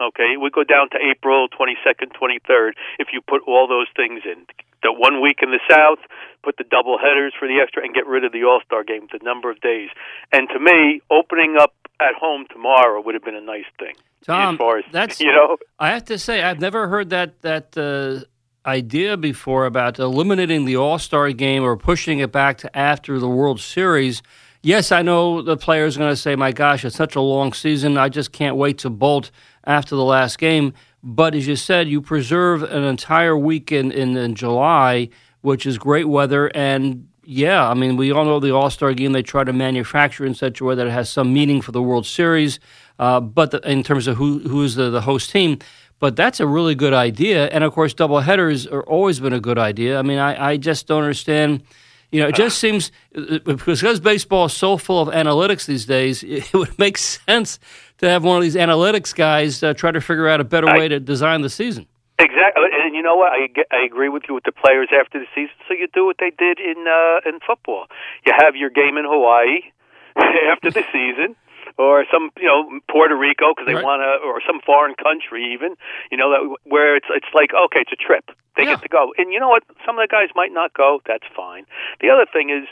[0.00, 4.46] Okay, would go down to April 22nd, 23rd if you put all those things in.
[4.82, 5.98] The one week in the South,
[6.44, 9.08] put the double headers for the extra, and get rid of the All Star game,
[9.10, 9.90] the number of days.
[10.32, 13.94] And to me, opening up at home tomorrow would have been a nice thing.
[14.24, 17.42] Tom, as far as that's you know, I have to say I've never heard that
[17.42, 18.24] that uh,
[18.68, 23.28] idea before about eliminating the All Star game or pushing it back to after the
[23.28, 24.22] World Series.
[24.62, 27.52] yes, I know the players are going to say, "My gosh, it's such a long
[27.52, 27.98] season.
[27.98, 29.30] I just can't wait to bolt
[29.68, 34.16] after the last game." But as you said, you preserve an entire week in, in,
[34.16, 35.10] in July,
[35.42, 36.50] which is great weather.
[36.54, 40.24] And yeah, I mean, we all know the All Star game they try to manufacture
[40.24, 42.58] in such a way that it has some meaning for the World Series,
[42.98, 45.58] uh, but the, in terms of who who is the, the host team.
[46.00, 47.48] But that's a really good idea.
[47.48, 49.98] And of course, double headers are always been a good idea.
[49.98, 51.62] I mean, I, I just don't understand.
[52.10, 56.52] You know, it just seems because baseball is so full of analytics these days, it
[56.54, 57.58] would make sense
[57.98, 60.88] to have one of these analytics guys uh, try to figure out a better way
[60.88, 61.86] to design the season.
[62.18, 63.32] Exactly, and you know what?
[63.32, 65.54] I I agree with you with the players after the season.
[65.68, 67.86] So you do what they did in uh, in football.
[68.26, 69.70] You have your game in Hawaii
[70.50, 71.36] after the season,
[71.78, 73.84] or some you know Puerto Rico because they Right.
[73.84, 75.76] want to, or some foreign country even.
[76.10, 78.30] You know that where it's it's like okay, it's a trip.
[78.56, 79.62] They get to go, and you know what?
[79.86, 81.00] Some of the guys might not go.
[81.06, 81.64] That's fine.
[82.00, 82.66] The other thing is,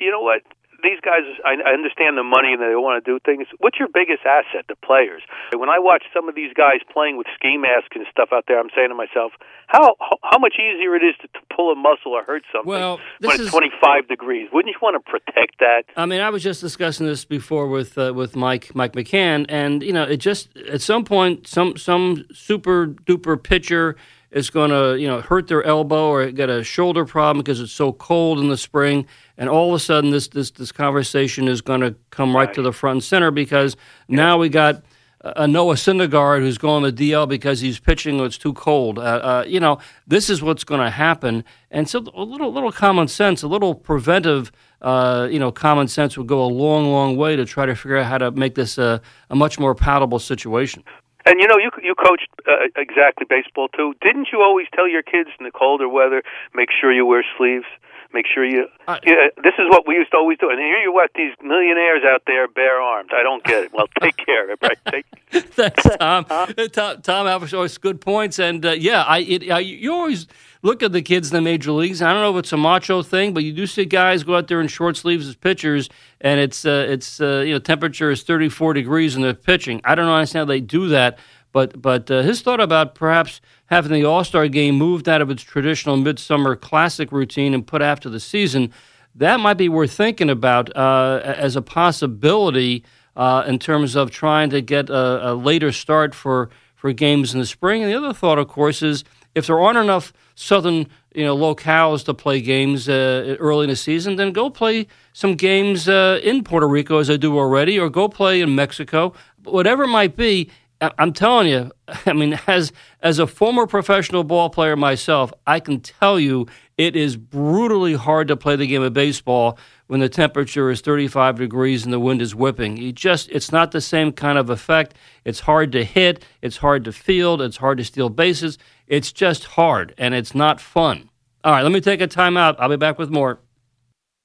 [0.00, 0.42] you know what?
[0.82, 3.48] These guys, I, I understand the money and they want to do things.
[3.58, 4.66] What's your biggest asset?
[4.68, 5.22] The players.
[5.52, 8.60] When I watch some of these guys playing with ski masks and stuff out there,
[8.60, 9.32] I'm saying to myself,
[9.66, 13.00] how how, much easier it is to, to pull a muscle or hurt something Well,
[13.20, 14.48] when it's is- 25 degrees.
[14.52, 15.82] Wouldn't you want to protect that?
[15.96, 19.82] I mean, I was just discussing this before with uh, with Mike Mike McCann, and
[19.82, 23.96] you know, it just at some point, some some super duper pitcher
[24.30, 27.72] is going to you know hurt their elbow or get a shoulder problem because it's
[27.72, 29.06] so cold in the spring,
[29.38, 32.60] and all of a sudden, this this this conversation is going to come right, to
[32.60, 33.76] the front and center because
[34.08, 34.82] now we got
[35.20, 38.98] a Noah Syndergaard who's going to DL because he's pitching when it's too cold.
[38.98, 42.72] Uh, uh, you know, this is what's going to happen, and so a little little
[42.72, 44.50] common sense, a little preventive,
[44.82, 47.96] uh, you know, common sense would go a long, long way to try to figure
[47.96, 50.82] out how to make this a, a much more palatable situation.
[51.26, 53.94] And you know, you you coached uh, exactly baseball too.
[54.00, 56.22] Didn't you always tell your kids in the colder weather,
[56.54, 57.66] make sure you wear sleeves,
[58.12, 58.66] make sure you.
[58.88, 60.50] yeah, this is what we used to always do.
[60.50, 63.10] And here you what these millionaires out there bare armed.
[63.12, 63.72] I don't get it.
[63.72, 64.78] Well, take care, right?
[64.90, 65.06] Take.
[65.30, 66.26] Thanks, Tom.
[66.28, 70.26] Uh, Tom, Tom Alvarez always good points, and uh, yeah, I, it, I you always
[70.62, 72.02] look at the kids in the major leagues.
[72.02, 74.48] I don't know if it's a macho thing, but you do see guys go out
[74.48, 75.88] there in short sleeves as pitchers,
[76.20, 79.80] and it's uh, it's uh, you know temperature is thirty four degrees and they're pitching.
[79.84, 81.18] I don't understand how they do that,
[81.58, 85.28] but but uh, his thought about perhaps having the All Star game moved out of
[85.28, 88.72] its traditional midsummer classic routine and put after the season.
[89.16, 92.84] That might be worth thinking about uh, as a possibility
[93.16, 97.40] uh, in terms of trying to get a, a later start for, for games in
[97.40, 97.82] the spring.
[97.82, 99.02] And the other thought, of course, is
[99.34, 103.74] if there aren't enough southern you know locales to play games uh, early in the
[103.74, 107.90] season, then go play some games uh, in Puerto Rico as I do already, or
[107.90, 109.12] go play in Mexico.
[109.42, 110.48] Whatever it might be,
[110.80, 111.72] I'm telling you,
[112.06, 116.94] I mean, as as a former professional ball player myself, I can tell you it
[116.94, 119.58] is brutally hard to play the game of baseball
[119.88, 122.76] when the temperature is 35 degrees and the wind is whipping.
[122.76, 124.94] You just it's not the same kind of effect.
[125.24, 128.58] It's hard to hit, it's hard to field, it's hard to steal bases.
[128.86, 131.10] It's just hard and it's not fun.
[131.44, 132.56] All right, let me take a timeout.
[132.58, 133.40] I'll be back with more.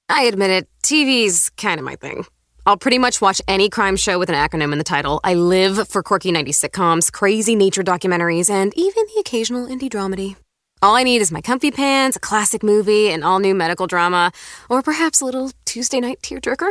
[0.08, 2.26] I admit it, TV's kind of my thing.
[2.66, 5.20] I'll pretty much watch any crime show with an acronym in the title.
[5.22, 10.36] I live for quirky 90s sitcoms, crazy nature documentaries, and even the occasional indie dramedy.
[10.80, 14.32] All I need is my comfy pants, a classic movie, an all new medical drama,
[14.70, 16.70] or perhaps a little Tuesday night tearjerker.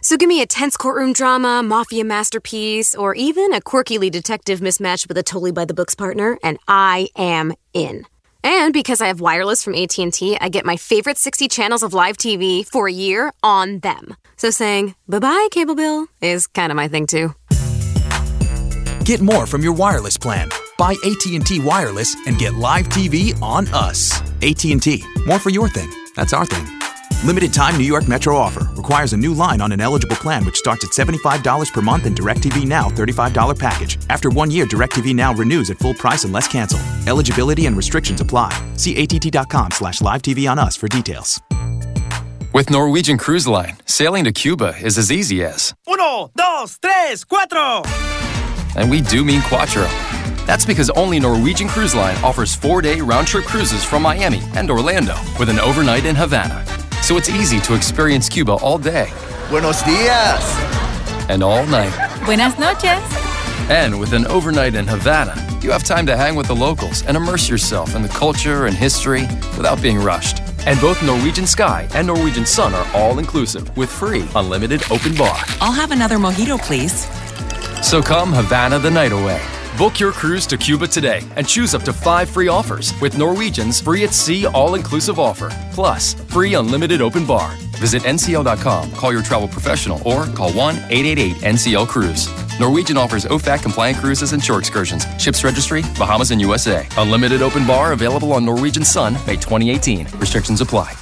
[0.00, 5.08] So give me a tense courtroom drama, mafia masterpiece, or even a quirkily detective mismatched
[5.08, 8.06] with a totally by the books partner, and I am in.
[8.42, 12.16] And because I have wireless from AT&T, I get my favorite 60 channels of live
[12.16, 14.14] TV for a year on them.
[14.36, 17.34] So saying bye-bye cable bill is kind of my thing too.
[19.04, 20.50] Get more from your wireless plan.
[20.78, 24.20] Buy AT&T Wireless and get live TV on us.
[24.42, 25.04] AT&T.
[25.26, 25.90] More for your thing.
[26.16, 26.75] That's our thing.
[27.24, 28.68] Limited time New York Metro offer.
[28.74, 32.16] Requires a new line on an eligible plan which starts at $75 per month and
[32.16, 33.98] DirecTV Now $35 package.
[34.10, 36.82] After one year, DirecTV Now renews at full price unless canceled.
[37.08, 38.52] Eligibility and restrictions apply.
[38.76, 41.40] See att.com slash live TV on us for details.
[42.52, 47.84] With Norwegian Cruise Line, sailing to Cuba is as easy as, Uno, dos, tres, cuatro.
[48.76, 49.82] and we do mean quattro.
[50.46, 54.70] That's because only Norwegian Cruise Line offers four day round trip cruises from Miami and
[54.70, 56.64] Orlando with an overnight in Havana.
[57.06, 59.12] So it's easy to experience Cuba all day
[59.48, 60.42] Buenos dias.
[61.30, 61.94] and all night.
[62.24, 63.00] Buenas noches.
[63.70, 67.16] And with an overnight in Havana, you have time to hang with the locals and
[67.16, 69.22] immerse yourself in the culture and history
[69.56, 70.40] without being rushed.
[70.66, 75.38] And both Norwegian Sky and Norwegian Sun are all inclusive with free unlimited open bar.
[75.60, 77.06] I'll have another mojito, please.
[77.86, 79.40] So come Havana the night away.
[79.76, 83.80] Book your cruise to Cuba today and choose up to five free offers with Norwegian's
[83.80, 89.22] free at sea all inclusive offer, plus free unlimited open bar Visit ncl.com, call your
[89.22, 92.28] travel professional, or call 1 888 NCL Cruise.
[92.58, 95.04] Norwegian offers OFAC compliant cruises and shore excursions.
[95.22, 96.86] Ships registry, Bahamas and USA.
[96.96, 100.06] Unlimited open bar available on Norwegian Sun, May 2018.
[100.18, 100.94] Restrictions apply.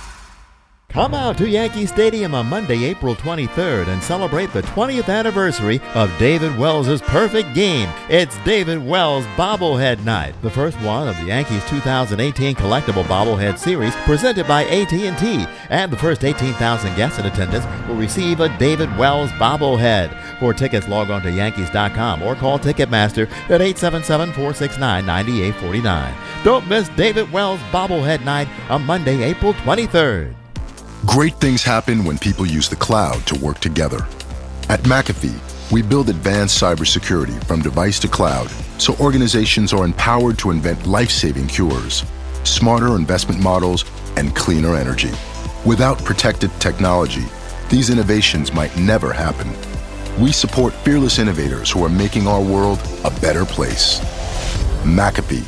[0.94, 6.08] Come out to Yankee Stadium on Monday, April 23rd and celebrate the 20th anniversary of
[6.20, 7.88] David Wells' perfect game.
[8.08, 13.92] It's David Wells Bobblehead Night, the first one of the Yankees 2018 collectible bobblehead series
[14.04, 19.32] presented by AT&T, and the first 18,000 guests in attendance will receive a David Wells
[19.32, 20.16] bobblehead.
[20.38, 26.14] For tickets, log on to yankees.com or call Ticketmaster at 877-469-9849.
[26.44, 30.36] Don't miss David Wells Bobblehead Night on Monday, April 23rd.
[31.06, 34.06] Great things happen when people use the cloud to work together.
[34.68, 38.48] At McAfee, we build advanced cybersecurity from device to cloud
[38.78, 42.04] so organizations are empowered to invent life saving cures,
[42.44, 43.84] smarter investment models,
[44.16, 45.10] and cleaner energy.
[45.66, 47.24] Without protected technology,
[47.68, 49.52] these innovations might never happen.
[50.18, 54.00] We support fearless innovators who are making our world a better place.
[54.84, 55.44] McAfee,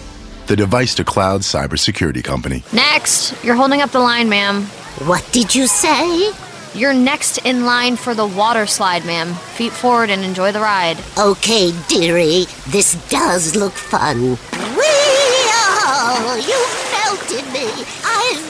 [0.49, 2.63] the device to cloud cybersecurity company.
[2.73, 4.67] Next, you're holding up the line, ma'am.
[5.05, 6.33] What did you say?
[6.75, 9.35] You're next in line for the water slide, ma'am.
[9.35, 10.97] Feet forward and enjoy the ride.
[11.19, 14.31] Okay, dearie, this does look fun.
[14.31, 15.53] Whee!
[16.09, 16.57] Oh, you
[16.97, 17.69] melted me.
[18.05, 18.46] I've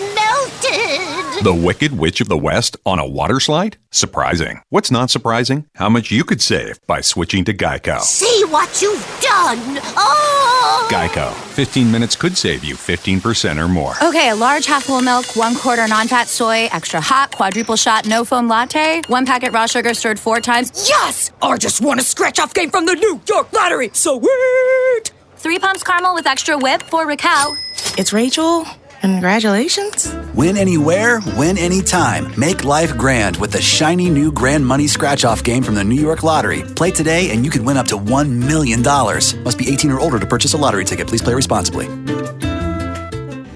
[0.62, 1.44] melted.
[1.44, 3.76] The Wicked Witch of the West on a water slide?
[3.90, 4.60] Surprising.
[4.70, 5.66] What's not surprising?
[5.74, 8.00] How much you could save by switching to Geico.
[8.00, 9.58] See what you've done.
[9.96, 10.88] Oh!
[10.90, 11.32] Geico.
[11.54, 13.94] 15 minutes could save you 15% or more.
[14.02, 18.06] Okay, a large half whole milk, one quarter non fat soy, extra hot, quadruple shot,
[18.06, 20.88] no foam latte, one packet raw sugar stirred four times.
[20.88, 21.32] Yes!
[21.42, 23.90] I just won a scratch off game from the New York Lottery.
[23.92, 25.12] So sweet!
[25.36, 27.56] Three pumps caramel with extra whip for Raquel.
[27.98, 28.66] It's Rachel.
[29.00, 30.12] Congratulations.
[30.34, 32.32] Win anywhere, win anytime.
[32.38, 36.00] Make life grand with the shiny new Grand Money Scratch Off game from the New
[36.00, 36.62] York Lottery.
[36.62, 38.82] Play today and you could win up to $1 million.
[38.82, 41.06] Must be 18 or older to purchase a lottery ticket.
[41.06, 41.86] Please play responsibly.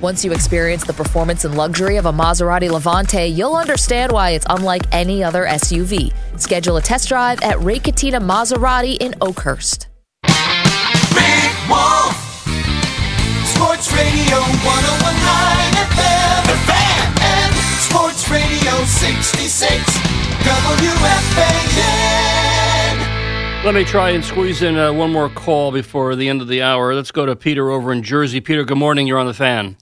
[0.01, 4.47] Once you experience the performance and luxury of a Maserati Levante, you'll understand why it's
[4.49, 6.11] unlike any other SUV.
[6.41, 9.89] Schedule a test drive at Ray Catena Maserati in Oakhurst.
[10.25, 12.30] Rick Wolff,
[13.61, 17.53] Sports Radio 1019 FM, The Fan, and
[17.85, 19.85] Sports Radio 66,
[20.81, 21.45] WFAN.
[23.63, 26.63] Let me try and squeeze in uh, one more call before the end of the
[26.63, 26.95] hour.
[26.95, 28.41] Let's go to Peter over in Jersey.
[28.41, 29.07] Peter, good morning.
[29.07, 29.77] You're on the fan.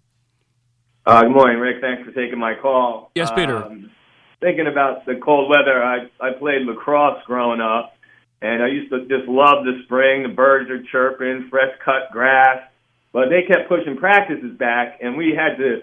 [1.06, 1.76] Uh, good morning, Rick.
[1.80, 3.12] Thanks for taking my call.
[3.14, 3.58] Yes, Peter.
[3.64, 3.92] Um,
[4.40, 7.94] thinking about the cold weather, I I played lacrosse growing up,
[8.42, 10.24] and I used to just love the spring.
[10.24, 12.67] The birds are chirping, fresh cut grass,
[13.12, 15.82] but they kept pushing practices back, and we had to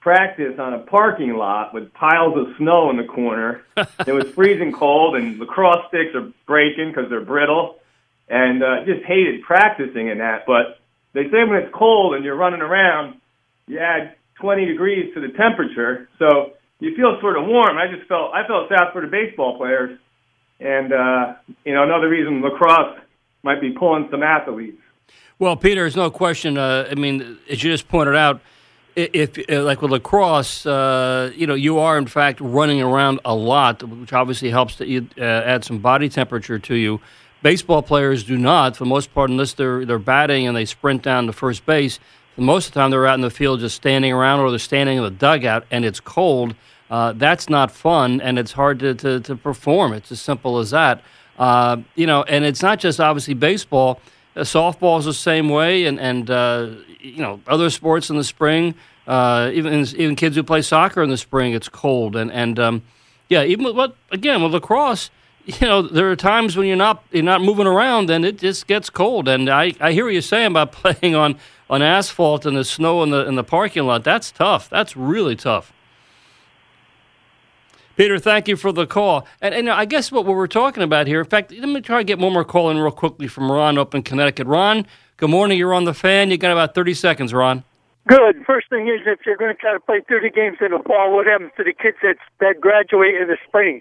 [0.00, 3.64] practice on a parking lot with piles of snow in the corner.
[4.06, 7.78] it was freezing cold, and lacrosse sticks are breaking because they're brittle,
[8.28, 10.44] and uh, just hated practicing in that.
[10.46, 10.80] But
[11.14, 13.20] they say when it's cold and you're running around,
[13.66, 17.78] you add 20 degrees to the temperature, so you feel sort of warm.
[17.78, 19.98] I just felt I felt sad for the baseball players,
[20.60, 21.34] and uh,
[21.64, 22.98] you know another reason lacrosse
[23.42, 24.80] might be pulling some athletes.
[25.38, 26.56] Well, Peter, there's no question.
[26.56, 28.40] Uh, I mean, as you just pointed out,
[28.96, 33.20] i- if uh, like with lacrosse, uh, you know, you are in fact running around
[33.24, 37.00] a lot, which obviously helps to uh, add some body temperature to you.
[37.42, 41.02] Baseball players do not, for the most part, unless they're they're batting and they sprint
[41.02, 41.98] down to first base.
[42.36, 44.58] For most of the time, they're out in the field just standing around, or they're
[44.58, 46.54] standing in the dugout, and it's cold.
[46.90, 49.92] Uh, that's not fun, and it's hard to, to, to perform.
[49.92, 51.00] It's as simple as that.
[51.38, 54.00] Uh, you know, and it's not just obviously baseball.
[54.36, 56.70] Uh, softball is the same way, and and uh,
[57.00, 58.74] you know other sports in the spring.
[59.06, 62.82] Uh, even even kids who play soccer in the spring, it's cold, and and um,
[63.28, 65.10] yeah, even with what again with lacrosse,
[65.44, 68.66] you know there are times when you're not you're not moving around, and it just
[68.66, 69.28] gets cold.
[69.28, 71.36] And I, I hear what you're saying about playing on
[71.68, 74.04] on asphalt and the snow in the in the parking lot.
[74.04, 74.70] That's tough.
[74.70, 75.73] That's really tough.
[77.96, 79.26] Peter, thank you for the call.
[79.40, 82.04] And, and I guess what we're talking about here, in fact, let me try to
[82.04, 84.46] get one more call in real quickly from Ron up in Connecticut.
[84.46, 84.86] Ron,
[85.16, 85.58] good morning.
[85.58, 86.30] You're on the fan.
[86.30, 87.62] You got about 30 seconds, Ron.
[88.08, 88.44] Good.
[88.46, 91.14] First thing is, if you're going to try to play 30 games in the fall,
[91.14, 93.80] what happens to the kids that that graduate in the spring?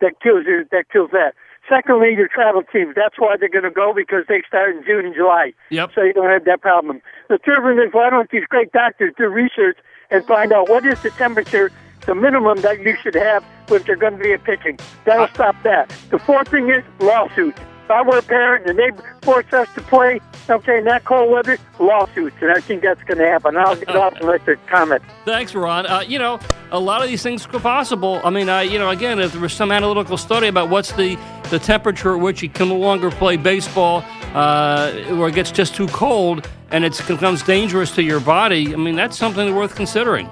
[0.00, 0.64] That kills you.
[0.72, 1.34] That kills that.
[1.68, 2.94] Secondly, your travel teams.
[2.96, 5.52] That's why they're going to go because they start in June and July.
[5.68, 5.90] Yep.
[5.94, 7.00] So you don't have that problem.
[7.28, 9.76] The third one is, why don't these great doctors do research
[10.10, 11.70] and find out what is the temperature,
[12.06, 14.78] the minimum that you should have if they're going to be a pitching?
[15.04, 15.92] That'll stop that.
[16.10, 17.58] The fourth thing is lawsuits.
[17.84, 18.90] if I were a parent and they
[19.22, 23.18] force us to play, okay, in that cold weather, lawsuits, and I think that's going
[23.18, 23.56] to happen.
[23.56, 25.02] I'll get off and let the comment.
[25.24, 25.86] Thanks, Ron.
[25.86, 26.40] Uh, you know,
[26.70, 28.20] a lot of these things are possible.
[28.24, 31.16] I mean, uh, you know, again, if there was some analytical study about what's the,
[31.50, 35.74] the temperature at which you can no longer play baseball, uh, where it gets just
[35.74, 40.28] too cold and it becomes dangerous to your body, I mean, that's something worth considering.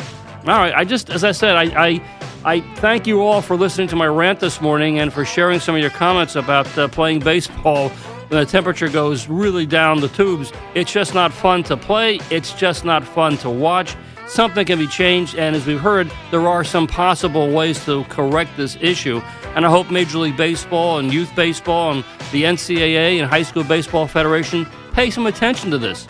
[0.49, 2.03] All right, I just, as I said, I, I,
[2.43, 5.75] I thank you all for listening to my rant this morning and for sharing some
[5.75, 10.51] of your comments about uh, playing baseball when the temperature goes really down the tubes.
[10.75, 12.21] It's just not fun to play.
[12.31, 13.95] It's just not fun to watch.
[14.27, 18.57] Something can be changed, and as we've heard, there are some possible ways to correct
[18.57, 19.21] this issue.
[19.55, 23.65] And I hope Major League Baseball and Youth Baseball and the NCAA and High School
[23.65, 26.09] Baseball Federation pay some attention to this.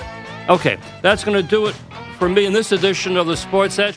[0.49, 1.75] Okay, that's going to do it
[2.21, 3.97] for me in this edition of the Sports Edge.